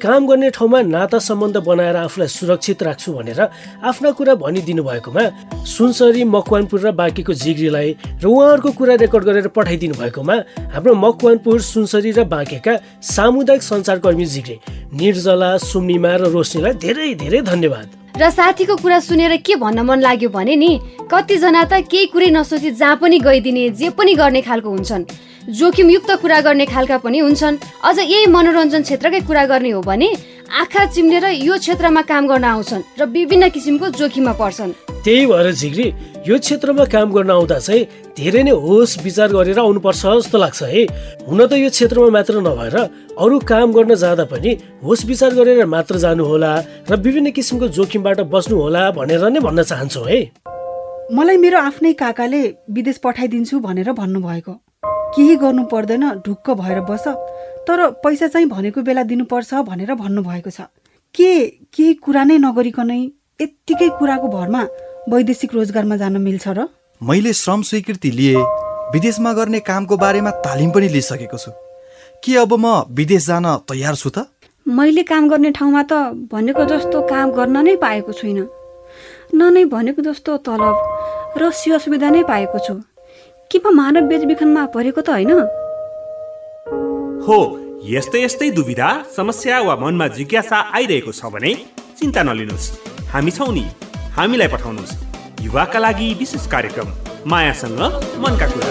काम 0.01 0.27
गर्ने 0.27 0.49
ठाउँमा 0.49 0.81
नाता 0.81 1.19
सम्बन्ध 1.19 1.57
बनाएर 1.67 1.95
आफूलाई 1.95 2.27
सुरक्षित 2.27 2.83
राख्छु 2.83 3.13
भनेर 3.13 3.41
आफ्ना 3.83 4.11
कुरा 4.17 4.33
भनिदिनु 4.35 4.83
भएकोमा 4.83 5.23
सुनसरी 5.65 6.23
मकवानपुर 6.25 6.79
र 6.81 6.91
बाँकीको 6.91 7.33
जिग्रीलाई 7.33 7.89
र 8.23 8.25
उहाँहरूको 8.25 8.71
कुरा 8.71 8.95
रेकर्ड 9.03 9.23
गरेर 9.25 9.47
पठाइदिनु 9.53 9.95
भएकोमा 10.01 10.35
हाम्रो 10.73 10.93
मकवानपुर 10.95 11.61
सुनसरी 11.61 12.11
र 12.17 12.23
बाँकेका 12.25 12.73
सामुदायिक 13.03 13.63
सञ्चारकर्मी 13.63 14.25
जिग्री 14.25 14.55
निर्जला 14.95 15.51
सुम्निमा 15.59 16.11
र 16.15 16.31
रोशनीलाई 16.31 16.73
धेरै 16.79 17.07
धेरै 17.19 17.41
धन्यवाद। 17.43 17.87
र 18.15 18.29
साथीको 18.29 18.75
कुरा 18.79 18.99
सुनेर 18.99 19.35
के 19.43 19.55
भन्न 19.59 19.79
मन 19.83 19.99
लाग्यो 19.99 20.29
भने 20.29 20.55
नि 20.55 20.71
कतिजना 21.11 21.63
त 21.63 21.83
केही 21.91 22.05
कुरै 22.15 22.29
नसोची 22.31 22.71
जहाँ 22.71 22.95
पनि 23.03 23.19
गइदिने 23.19 23.69
जे 23.75 23.89
पनि 23.91 24.13
गर्ने 24.15 24.41
खालको 24.47 24.69
हुन्छन्। 24.69 25.03
जोखिमयुक्त 25.51 26.11
कुरा 26.23 26.39
गर्ने 26.47 26.65
खालका 26.65 26.97
पनि 27.03 27.19
हुन्छन्। 27.19 27.59
अझ 27.83 27.97
यही 27.99 28.25
मनोरञ्जन 28.31 28.81
क्षेत्रकै 28.87 29.19
कुरा 29.27 29.45
गर्ने 29.51 29.71
हो 29.75 29.81
भने 29.83 30.09
आँखा 30.53 30.85
चिम्लेर 30.85 31.25
यो 31.41 31.57
क्षेत्रमा 31.57 32.01
काम 32.05 32.27
गर्न 32.27 32.43
आउँछन् 32.45 32.81
र 32.99 33.05
विभिन्न 33.09 33.49
किसिमको 33.49 33.89
जोखिममा 33.97 34.33
पर्छन्। 34.37 34.71
त्यही 35.01 35.25
भएर 35.25 35.51
झिग्री 35.51 35.85
यो 36.29 36.37
क्षेत्रमा 36.37 36.85
काम 36.93 37.09
गर्न 37.09 37.29
आउँदा 37.29 37.57
चाहिँ 37.59 38.13
धेरै 38.13 38.43
नै 38.43 38.51
होस 38.61 38.97
विचार 39.03 39.33
गरेर 39.33 39.59
आउनुपर्छ 39.59 40.05
जस्तो 40.05 40.37
लाग्छ 40.37 40.61
है। 40.63 40.83
हुन 41.25 41.45
त 41.49 41.57
यो 41.57 41.69
क्षेत्रमा 41.73 42.09
मात्र 42.13 42.45
नभएर 42.45 42.77
अरू 43.17 43.39
काम 43.49 43.73
गर्न 43.73 43.95
जाँदा 43.97 44.25
पनि 44.29 44.51
होस 44.85 45.05
विचार 45.09 45.33
गरेर 45.33 45.65
मात्र 45.65 45.97
जानु 45.97 46.21
होला 46.21 46.51
र 46.85 47.01
विभिन्न 47.01 47.31
किसिमको 47.33 47.67
जोखिमबाट 47.73 48.21
बस्नु 48.29 48.55
होला 48.61 48.91
भनेर 48.93 49.25
नै 49.33 49.39
भन्न 49.41 49.63
चाहन्छु 49.65 50.01
है। 50.05 50.21
मलाई 51.17 51.37
मेरो 51.37 51.57
आफ्नै 51.59 51.93
काकाले 51.97 52.41
विदेश 52.69 52.97
पठाइदिन्छु 53.01 53.59
भनेर 53.59 53.91
भन्नुभएको। 53.91 54.53
केही 55.15 55.35
गर्नु 55.35 55.63
पर्दैन 55.71 56.03
ढुक्क 56.25 56.49
भएर 56.61 56.79
बस। 56.89 57.07
तर 57.67 57.79
पैसा 58.03 58.27
चाहिँ 58.27 58.47
भनेको 58.49 58.81
बेला 58.81 59.03
दिनुपर्छ 59.03 59.53
भनेर 59.69 59.93
भन्नुभएको 59.95 60.49
छ। 60.49 60.67
के 61.15 61.29
केही 61.73 61.93
कुरा 62.01 62.23
नै 62.23 62.37
नगरिकनै 62.37 62.99
यत्तिकै 63.41 63.89
कुराको 63.99 64.27
भरमा 64.27 64.61
वैदेशिक 65.09 65.53
रोजगारमा 65.53 65.95
जान 65.97 66.17
मिल्छ 66.17 66.47
र? 66.47 66.67
मैले 67.01 67.33
श्रम 67.33 67.61
स्वीकृति 67.61 68.11
लिए 68.11 68.35
विदेशमा 68.93 69.33
गर्ने 69.33 69.59
कामको 69.59 69.95
बारेमा 69.97 70.31
तालिम 70.45 70.71
पनि 70.71 70.87
लिइसकेको 70.89 71.37
छु। 71.37 71.51
के 72.23 72.37
अब 72.37 72.53
म 72.53 72.65
विदेश 72.91 73.25
जान 73.27 73.45
तयार 73.69 73.95
छु 73.95 74.09
त? 74.09 74.27
मैले 74.65 75.03
काम 75.03 75.29
गर्ने 75.29 75.51
ठाउँमा 75.51 75.83
त 75.83 75.93
भनेको 76.31 76.63
जस्तो 76.65 77.01
काम 77.07 77.31
गर्न 77.31 77.57
नै 77.63 77.75
पाएको 77.77 78.11
छुइनँ। 78.11 78.47
न 79.35 79.41
नै 79.53 79.65
भनेको 79.65 80.01
जस्तो 80.01 80.37
तलब 80.47 80.75
र 81.37 81.51
सेवा 81.51 81.77
सुविधा 81.77 82.09
नै 82.09 82.23
पाएको 82.23 82.59
छु। 82.59 82.73
के 83.53 83.59
म 83.59 83.69
मानव 83.77 84.01
बेचबिखनमा 84.09 84.65
परेको 84.73 85.01
त 85.05 85.09
होइन? 85.13 85.31
हो 87.21 87.37
यस्तै 87.85 88.19
यस्तै 88.23 88.49
दुविधा 88.49 88.89
समस्या 89.15 89.59
वा 89.61 89.75
मनमा 89.77 90.07
जिज्ञासा 90.17 90.57
आइरहेको 90.73 91.11
छ 91.13 91.29
भने 91.33 91.51
चिन्ता 91.99 92.21
नलिनुहोस्। 92.23 92.67
हामी 93.13 93.31
छौँ 93.31 93.53
नि 93.53 93.65
हामीलाई 94.17 94.49
पठाउनुहोस्। 94.53 94.93
युवाका 95.45 95.79
लागि 95.79 96.07
विशेष 96.19 96.45
कार्यक्रम 96.49 96.89
मायासँग 97.29 97.81
मनका 98.23 98.47
कुरा। 98.51 98.67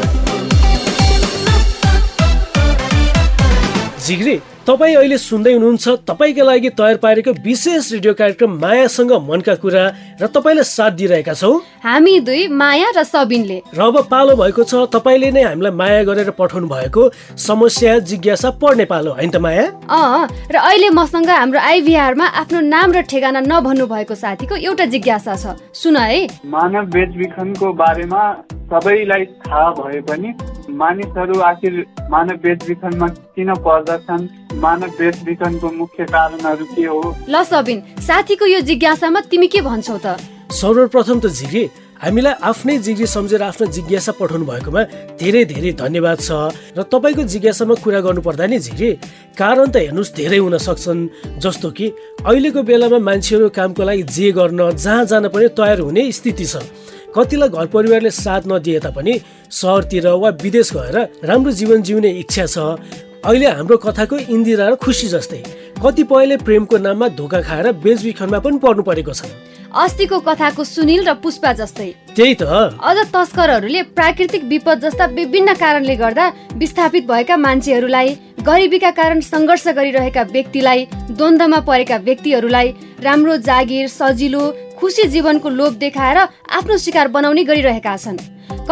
जिग्री 4.06 4.34
तपाईँ 4.62 4.94
अहिले 4.94 5.16
सुन्दै 5.18 5.52
हुनुहुन्छ 5.52 6.06
तपाईँका 6.06 6.44
लागि 6.46 6.70
तयार 6.78 6.96
पारेको 7.02 7.30
विशेष 7.42 7.92
रेडियो 7.92 8.12
कार्यक्रम 8.14 8.50
मायासँग 8.62 9.12
मनका 9.26 9.54
कुरा 9.58 9.84
र 10.22 10.26
तपाईँलाई 10.30 10.62
साथ 10.62 10.90
दिइरहेका 11.02 11.34
छौँ। 11.34 11.82
हामी 11.82 12.14
दुई 12.22 12.46
माया 12.46 12.94
र 12.94 13.02
सबिनले। 13.02 13.58
र 13.74 13.80
अब 13.82 14.06
पालो 14.06 14.38
भएको 14.38 14.62
छ 14.62 14.86
तपाईँले 14.86 15.30
नै 15.34 15.42
हामीलाई 15.42 15.74
माया 15.74 16.02
गरेर 16.06 16.30
पठाउनु 16.38 16.70
भएको 16.70 17.02
समस्या 17.34 17.98
जिज्ञासा 18.06 18.50
पढ्ने 18.62 18.86
पालो 18.86 19.10
होइन 19.18 19.30
त 19.34 19.42
माया? 19.42 19.66
अँ 19.90 20.30
र 20.46 20.54
अहिले 20.54 20.90
मसँग 20.94 21.26
हाम्रो 21.26 21.58
आइभीआरमा 21.58 22.26
आफ्नो 22.46 22.60
नाम 22.62 22.92
र 22.94 23.02
ठेगाना 23.02 23.42
नभन्नु 23.42 23.86
भएको 23.90 24.14
साथीको 24.14 24.62
एउटा 24.62 24.84
जिज्ञासा 24.94 25.34
छ। 25.42 25.58
सुन 25.74 25.96
है। 25.98 26.38
मानव 26.46 26.86
बेचबिखनको 26.94 27.72
बारेमा 27.74 28.22
सबैलाई 28.70 29.24
थाहा 29.42 29.70
भए 29.74 30.00
पनि 30.06 30.30
मानिसहरू 30.70 31.40
आखिर 31.50 31.74
मानव 32.08 32.36
बेचबिखनमा 32.46 33.08
किन 33.34 33.52
पर्दछन्? 33.66 34.22
मानव 34.54 34.90
बेचबिखनको 34.98 35.68
मुख्य 35.70 36.04
कारणहरू 36.04 36.64
के 36.74 36.84
हो? 36.86 37.00
ल 37.28 37.42
सबिन 37.42 37.78
साथीको 38.00 38.46
यो 38.46 38.60
जिज्ञासामा 38.68 39.20
तिमी 39.30 39.46
के 39.48 39.60
भन्छौ 39.60 39.98
त? 40.04 40.20
सर्वप्रथम 40.52 41.18
त 41.20 41.26
झिग्री 41.32 41.64
हामीलाई 42.02 42.34
आफ्नै 42.42 42.76
जिग्री 42.82 43.06
सम्झेर 43.06 43.42
आफ्नो 43.42 43.66
जिज्ञासा 43.72 44.12
पठाउनु 44.18 44.44
भएकोमा 44.44 44.82
धेरै 45.22 45.44
धेरै 45.46 45.72
धन्यवाद 45.78 46.18
छ। 46.18 46.30
र 46.76 46.82
तपाईँको 46.82 47.22
जिज्ञासामा 47.32 47.74
कुरा 47.78 48.00
गर्नुपर्दा 48.02 48.46
नि 48.50 48.58
झिग्री 48.58 48.90
कारण 49.38 49.70
त 49.70 49.76
हेर्नुहोस् 49.86 50.14
धेरै 50.18 50.38
हुन 50.42 50.56
सक्छन्। 50.58 51.00
जस्तो 51.38 51.70
कि 51.70 51.86
अहिलेको 52.26 52.60
बेलामा 52.66 52.98
मान्छेहरू 52.98 53.48
कामको 53.54 53.82
लागि 53.86 54.02
जे 54.02 54.26
गर्न 54.34 54.60
जहाँ 54.74 55.04
जान 55.06 55.24
पनि 55.30 55.48
तयार 55.54 55.78
हुने 55.86 56.02
स्थिति 56.10 56.46
छ। 56.46 56.54
कतिलाई 57.14 57.48
घर 57.48 57.66
परिवारले 57.70 58.10
साथ 58.10 58.42
नदिए 58.50 58.80
तापनि 58.82 59.14
सहरतिर 59.52 60.06
वा 60.18 60.30
विदेश 60.42 60.68
गएर 60.74 60.96
राम्रो 61.22 61.50
जीवन 61.54 61.82
जिउने 61.86 62.10
इच्छा 62.18 62.46
छ। 62.50 62.58
अहिले 63.22 63.46
हाम्रो 63.46 63.76
कथाको 63.78 64.16
इन्दिरा 64.34 64.68
र 64.68 64.74
खुसी 64.82 65.08
जस्तै 65.08 65.38
कतिपयले 65.78 66.36
प्रेमको 66.42 66.78
नाममा 66.78 67.08
धोका 67.14 67.40
खाएर 67.40 67.66
बेचबिखनमा 67.78 68.38
पनि 68.42 68.58
पर्नु 68.58 68.82
परेको 68.82 69.12
छ। 69.14 69.30
अस्तिको 69.72 70.18
कथाको 70.26 70.64
सुनिल 70.66 71.06
र 71.06 71.14
पुष्पा 71.22 71.52
जस्तै। 71.54 71.86
त्यही 72.18 72.34
त। 72.34 72.42
अझ 72.82 72.98
तस्करहरूले 73.14 73.82
प्राकृतिक 73.94 74.42
विपद 74.50 74.78
जस्ता 74.82 75.06
विभिन्न 75.14 75.54
कारणले 75.54 75.96
गर्दा 76.02 76.26
विस्थापित 76.58 77.06
भएका 77.06 77.36
मान्छेहरूलाई 77.46 78.08
गरिबीका 78.42 78.90
कारण 78.90 79.20
सङ्घर्ष 79.22 79.66
गरिरहेका 79.78 80.22
व्यक्तिलाई 80.34 80.80
द्वन्द्वमा 81.14 81.60
परेका 81.62 81.96
व्यक्तिहरूलाई 82.02 82.68
राम्रो 83.06 83.36
जागिर 83.46 83.86
सजिलो 83.88 84.42
खुसी 84.82 85.08
जीवनको 85.14 85.48
लोभ 85.48 85.72
देखाएर 85.78 86.18
आफ्नो 86.58 86.76
शिकार 86.76 87.08
बनाउने 87.14 87.44
गरिरहेका 87.46 87.96
छन्। 87.96 88.18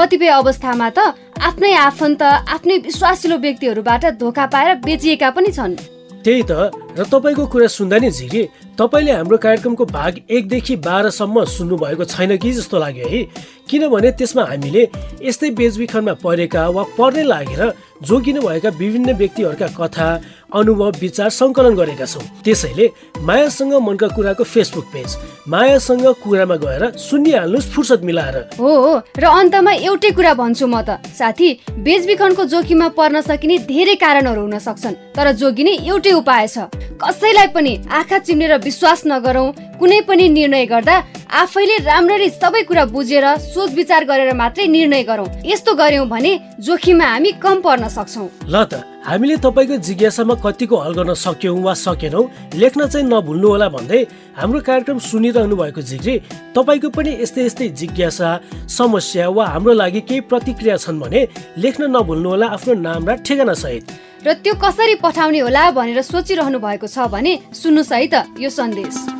कतिपय 0.01 0.29
अवस्थामा 0.33 0.89
त 0.97 0.99
आफ्नै 1.45 1.73
आफन्त 1.77 2.23
आफ्नै 2.57 2.77
विश्वासिलो 2.89 3.37
व्यक्तिहरूबाट 3.37 4.05
धोका 4.17 4.45
पाएर 4.53 4.75
बेचिएका 4.81 5.29
पनि 5.37 5.51
छन्। 5.53 5.77
त्यही 6.25 6.43
त 6.49 6.53
र 6.97 7.05
तपाईँको 7.05 7.45
कुरा 7.53 7.67
सुन्दा 7.69 7.99
नि 8.01 8.11
झिरी 8.11 8.43
तपाईँले 8.81 9.13
हाम्रो 9.13 9.37
कार्यक्रमको 9.45 9.85
भाग 9.93 10.13
एकदेखि 10.25 10.77
बाह्रसम्म 10.89 11.45
सुन्नुभएको 11.57 12.05
छैन 12.05 12.37
कि 12.41 12.53
जस्तो 12.53 12.77
लाग्यो 12.81 13.09
है? 13.13 13.21
किनभने 13.69 14.11
त्यसमा 14.17 14.45
हामीले 14.49 14.83
यस्तै 15.21 15.51
बेचबिखनमा 15.61 16.15
परेका 16.25 16.63
वा 16.77 16.83
पर्ने 16.97 17.23
लागेर 17.25 17.63
जोगिनु 18.01 18.41
भएका 18.41 18.69
विभिन्न 18.79 19.13
व्यक्तिहरूका 19.13 19.67
कथा 19.77 20.09
अनुभव 20.55 20.91
विचार 21.01 21.29
सङ्कलन 21.31 21.75
गरेका 21.77 22.07
छौँ। 22.07 22.23
त्यसैले 22.45 22.87
मायासँग 23.23 23.75
मनका 23.79 24.09
कुराको 24.17 24.45
फेसबुक 24.45 24.85
पेज 24.93 25.17
मायासँग 25.49 26.07
कुरामा 26.23 26.57
गएर 26.57 26.83
सुनिहाल्नुहोस् 26.99 27.71
फुर्सद 27.73 28.05
मिलाएर। 28.05 28.37
हो 28.59 28.73
र 29.19 29.25
अन्तमा 29.31 29.73
एउटै 29.85 30.11
कुरा 30.17 30.33
भन्छु 30.35 30.67
म 30.67 30.81
त। 30.81 30.99
साथी 31.13 31.49
बेचबिखनको 31.79 32.45
जोखिममा 32.45 32.89
पर्न 32.97 33.21
सकिने 33.21 33.59
धेरै 33.69 33.95
कारणहरू 33.95 34.43
हुन 34.43 34.59
सक्छन् 34.59 35.01
तर 35.15 35.33
जोगिने 35.37 35.73
एउटै 35.85 36.13
उपाय 36.17 36.47
छ। 36.49 36.73
कसैलाई 36.99 37.49
पनि 37.55 37.73
आँखा 37.89 38.19
चिम्लेर 38.19 38.57
विश्वास 38.65 39.03
नगरौँ 39.07 39.70
कुनै 39.81 40.01
पनि 40.09 40.29
निर्णय 40.29 40.65
गर्दा 40.73 40.97
आफैले 41.41 41.77
राम्ररी 41.89 42.29
सबै 42.31 42.63
कुरा 42.69 42.85
बुझेर 42.93 43.25
सोच 43.41 43.71
विचार 43.75 44.05
गरेर 44.05 44.33
मात्रै 44.37 44.67
निर्णय 44.67 45.03
गरौँ। 45.09 45.27
यस्तो 45.47 45.75
गर्यौँ 45.75 46.07
भने 46.09 46.33
जोखिममा 46.61 47.07
हामी 47.07 47.31
कम 47.41 47.61
पर्न 47.65 47.89
सक्छौँ। 47.89 48.29
ल 48.53 48.65
त 48.69 48.85
हामीले 49.09 49.37
तपाईँको 49.41 49.77
जिज्ञासामा 49.81 50.35
कतिको 50.45 50.77
हल 50.77 50.93
गर्न 50.99 51.15
सक्यौँ 51.17 51.63
वा 51.65 51.73
सकेनौँ 51.75 52.25
लेख्न 52.61 52.87
चाहिँ 52.93 53.07
नभुल्नु 53.09 53.49
होला 53.49 53.69
भन्दै 53.73 54.01
हाम्रो 54.37 54.61
कार्यक्रम 54.69 54.99
सुनिरहनु 55.01 55.57
भएको 55.57 55.81
झिग्री 55.81 56.15
तपाईँको 56.53 56.89
पनि 56.93 57.11
यस्तै 57.23 57.45
यस्तै 57.47 57.69
जिज्ञासा 57.81 58.29
समस्या 58.69 59.29
वा 59.33 59.45
हाम्रो 59.55 59.73
लागि 59.81 60.01
केही 60.05 60.21
प्रतिक्रिया 60.29 60.77
छन् 60.77 61.01
भने 61.01 61.21
लेख्न 61.57 61.89
नभुल्नु 61.97 62.29
होला 62.29 62.47
आफ्नो 62.59 62.75
नाम 62.85 63.09
र 63.09 63.17
ठेगाना 63.25 63.55
सहित 63.55 63.85
र 64.27 64.33
त्यो 64.45 64.55
कसरी 64.61 64.95
पठाउने 65.01 65.41
होला 65.47 65.71
भनेर 65.73 66.03
सोचिरहनु 66.05 66.59
भएको 66.61 66.87
छ 66.87 67.09
भने 67.09 67.33
सुन्नुहोस् 67.55 67.93
है 67.93 68.07
त 68.13 68.15
यो 68.37 68.51
सन्देश। 68.51 69.20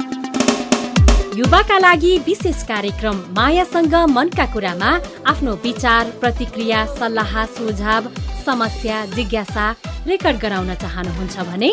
युवाका 1.37 1.79
लागि 1.79 2.17
विशेष 2.27 2.63
कार्यक्रम 2.69 3.17
मायासँग 3.35 3.95
मनका 4.11 4.45
कुरामा 4.53 4.91
आफ्नो 5.31 5.53
विचार 5.65 6.11
प्रतिक्रिया 6.21 6.85
सल्लाह 6.99 7.45
सुझाव 7.57 8.09
समस्या 8.47 9.05
जिज्ञासा 9.15 9.71
रेकर्ड 10.07 10.39
गराउन 10.43 10.75
चाहनुहुन्छ 10.75 11.39
भने 11.49 11.71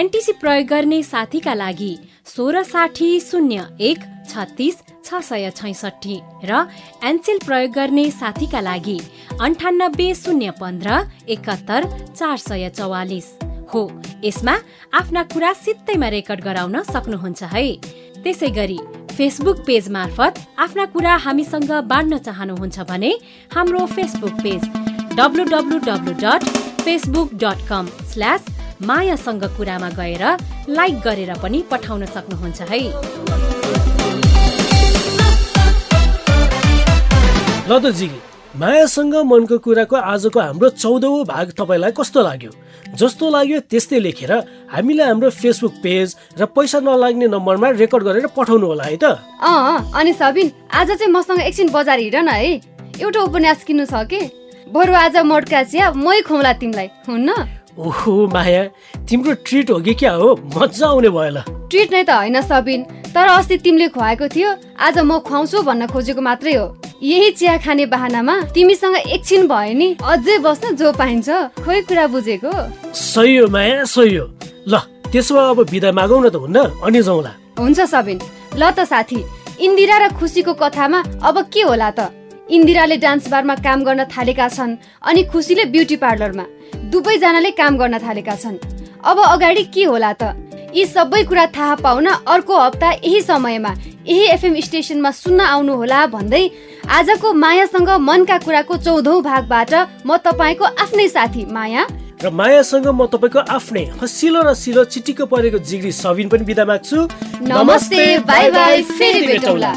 एनटिसी 0.00 0.32
प्रयोग 0.42 0.66
गर्ने 0.72 1.02
साथीका 1.02 1.54
लागि 1.54 1.92
सोह्र 2.34 2.62
साठी 2.72 3.08
शून्य 3.30 3.66
एक 3.90 3.98
छत्तिस 4.30 4.82
छ 5.04 5.22
सय 5.28 5.50
छैसठी 5.56 6.18
र 6.44 6.64
एनसेल 7.10 7.38
प्रयोग 7.46 7.70
गर्ने 7.78 8.10
साथीका 8.10 8.60
लागि 8.60 8.98
अन्ठानब्बे 9.40 10.08
शून्य 10.24 10.50
पन्ध्र 10.60 10.98
एकात्तर 11.36 11.86
चार 12.18 12.36
सय 12.48 12.68
चौवालिस 12.78 13.30
हो। 13.72 13.84
यसमा 14.24 14.56
आफ्ना 14.98 15.22
कुरा 15.32 15.52
सित्तैमा 15.62 16.08
रेकर्ड 16.16 16.44
गराउन 16.44 16.82
सक्नुहुन्छ 16.92 17.42
है। 17.54 17.64
त्यसै 18.26 18.48
गरी 18.50 18.78
फेसबुक 19.16 19.58
पेज 19.66 19.88
मार्फत 19.90 20.38
आफ्ना 20.58 20.84
कुरा 20.94 21.14
हामीसँग 21.24 21.70
बाँड्न 21.92 22.16
चाहनुहुन्छ 22.18 22.80
भने 22.88 23.12
हाम्रो 23.54 23.84
Facebook 23.94 24.34
page 24.42 24.62
W 25.16 25.44
dot 26.20 26.44
Facebook 26.84 27.32
dot 27.42 27.66
com 27.68 27.86
slash 28.12 28.46
मायासँग 28.82 29.44
कुरामा 29.56 29.90
गएर 30.00 30.24
लाइक 30.68 31.00
गरेर 31.06 31.32
पनि 31.42 31.62
पठाउन 31.70 32.04
सक्नुहुन्छ 32.06 32.60
है। 32.70 32.80
ल 37.68 37.80
त 37.80 37.96
मायासँग 38.56 39.14
मनको 39.28 39.58
कुराको 39.60 39.96
आजको 39.96 40.40
हाम्रो 40.40 40.68
चौधौँ 40.80 41.24
भाग 41.28 41.50
तपाईँलाई 41.60 41.92
कस्तो 41.92 42.20
लाग्यो? 42.24 42.50
जस्तो 42.96 43.28
लाग्यो 43.30 43.58
त्यस्तै 43.68 43.98
लेखेर 44.00 44.32
हामीलाई 44.72 45.06
हाम्रो 45.06 45.30
फेसबुक 45.30 45.74
पेज 45.84 46.40
र 46.40 46.44
पैसा 46.56 46.80
नलाग्ने 46.80 47.26
नम्बरमा 47.36 47.68
रेकर्ड 47.76 48.02
गरेर 48.04 48.26
पठाउनु 48.32 48.66
होला 48.66 48.84
है 48.84 48.96
त। 48.96 49.20
अँ 49.44 49.92
अनि 49.92 50.12
सबिन 50.16 50.72
आज 50.72 50.90
चाहिँ 50.96 51.12
मसँग 51.12 51.40
एकछिन 51.44 51.68
बजार 51.68 51.98
हिँड 52.00 52.16
न 52.16 52.28
है। 52.28 52.52
एउटा 52.96 53.20
उपन्यास 53.28 53.64
किन्नु 53.68 53.84
छ 53.92 54.00
कि? 54.08 54.20
बरु 54.72 54.92
आज 55.04 55.16
मोडका 55.20 55.62
चिया 55.62 55.92
मै 55.92 56.20
खुम्ला 56.24 56.52
तिमीलाई 56.56 56.88
हुन्न? 57.08 57.28
ओहो 57.76 58.26
माया 58.32 58.62
तिम्रो 59.04 59.32
ट्रिट 59.44 59.70
हो 59.70 59.80
कि 59.84 59.94
क्या 60.00 60.12
हो? 60.16 60.32
मजा 60.56 60.86
आउने 60.88 61.10
भयो 61.12 61.28
ल। 61.28 61.38
ट्रिट 61.68 61.92
नै 61.92 62.02
त 62.08 62.10
होइन 62.24 62.40
सबिन। 62.40 63.05
तर 63.16 63.28
अस्ति 63.28 63.56
तिमीले 63.64 63.88
खुवाएको 63.88 64.26
थियो 64.28 64.48
आज 64.76 64.98
म 65.00 65.18
खुवाउँछु 65.24 65.60
भन्न 65.64 65.86
खोजेको 65.88 66.20
मात्रै 66.20 66.52
हो। 66.52 66.66
यही 67.00 67.30
चिया 67.32 67.56
खाने 67.64 67.86
बाहनामा 67.88 68.34
तिमीसँग 68.52 68.96
एकछिन 69.08 69.46
भयो 69.48 69.72
नि 69.72 69.88
अझै 70.04 70.36
बस्न 70.44 70.76
जो 70.76 70.92
पाइन्छ 70.92 71.28
खोइ 71.64 71.80
कुरा 71.88 72.06
बुझेको। 72.12 72.52
सही 72.92 73.36
हो 73.36 73.46
माया 73.48 73.84
सही 73.88 74.16
हो। 74.16 74.26
ल 74.68 74.84
त्यसो 75.08 75.32
भए 75.32 75.48
अब 75.48 75.60
बिदा 75.72 75.92
मागौ 75.96 76.20
न 76.20 76.28
त 76.28 76.36
हुन्न 76.36 76.84
अनि 76.84 77.02
जाउँला 77.08 77.32
हुन्छ 77.56 77.80
सबिन। 77.88 78.18
ल 78.52 78.62
त 78.76 78.84
साथी 78.84 79.24
इन्दिरा 79.64 79.96
र 79.96 80.04
खुसीको 80.12 80.52
कथामा 80.60 81.00
अब 81.24 81.36
के 81.48 81.62
होला 81.64 81.90
त? 81.96 82.12
इन्दिराले 82.52 82.96
डान्स 83.00 83.32
बारमा 83.32 83.54
काम 83.64 83.80
गर्न 83.80 84.04
थालेका 84.12 84.48
छन् 84.52 84.76
अनि 85.00 85.22
खुसीले 85.32 85.64
ब्युटी 85.72 85.96
पार्लरमा 86.04 86.44
दुवैजनाले 86.92 87.50
काम 87.56 87.72
गर्न 87.80 87.96
थालेका 87.96 88.36
छन्। 88.36 88.60
अब 89.00 89.16
अगाडि 89.24 89.64
के 89.72 89.84
होला 89.88 90.12
त? 90.12 90.36
यी 90.74 90.84
सबै 90.86 91.22
कुरा 91.24 91.46
थाहा 91.56 91.74
पाउन 91.82 92.06
अर्को 92.06 92.58
हप्ता 92.58 92.90
यही 92.92 93.20
समयमा 93.22 93.72
यही 94.06 94.24
एफएम 94.32 94.54
स्टेसनमा 94.60 95.10
सुन्न 95.10 95.40
आउनु 95.40 95.74
होला 95.74 96.06
भन्दै 96.06 96.42
आजको 96.98 97.32
मायासँग 97.34 97.90
मनका 98.00 98.38
कुराको 98.38 98.76
चौधौँ 98.76 99.22
भागबाट 99.22 99.72
म 100.06 100.16
तपाईँको 100.26 100.64
आफ्नै 100.64 101.08
साथी 101.08 101.44
माया। 101.50 101.86
र 102.22 102.30
मायासँग 102.30 102.86
म 102.88 103.06
तपाईँको 103.06 103.40
आफ्नै 103.56 103.84
हसिलो 104.02 104.42
र 104.42 104.54
सिलो 104.54 104.84
चिटिक्क 104.84 105.22
परेको 105.32 105.58
जिग्री 105.58 105.92
सबिन 105.92 106.28
पनि 106.28 106.44
बिदा 106.44 106.64
माग्छु। 106.64 106.98
नमस्ते 107.42 108.18
बाई 108.24 108.50
बाई 108.50 108.82
फेरि 108.90 109.26
भेटौँला। 109.26 109.72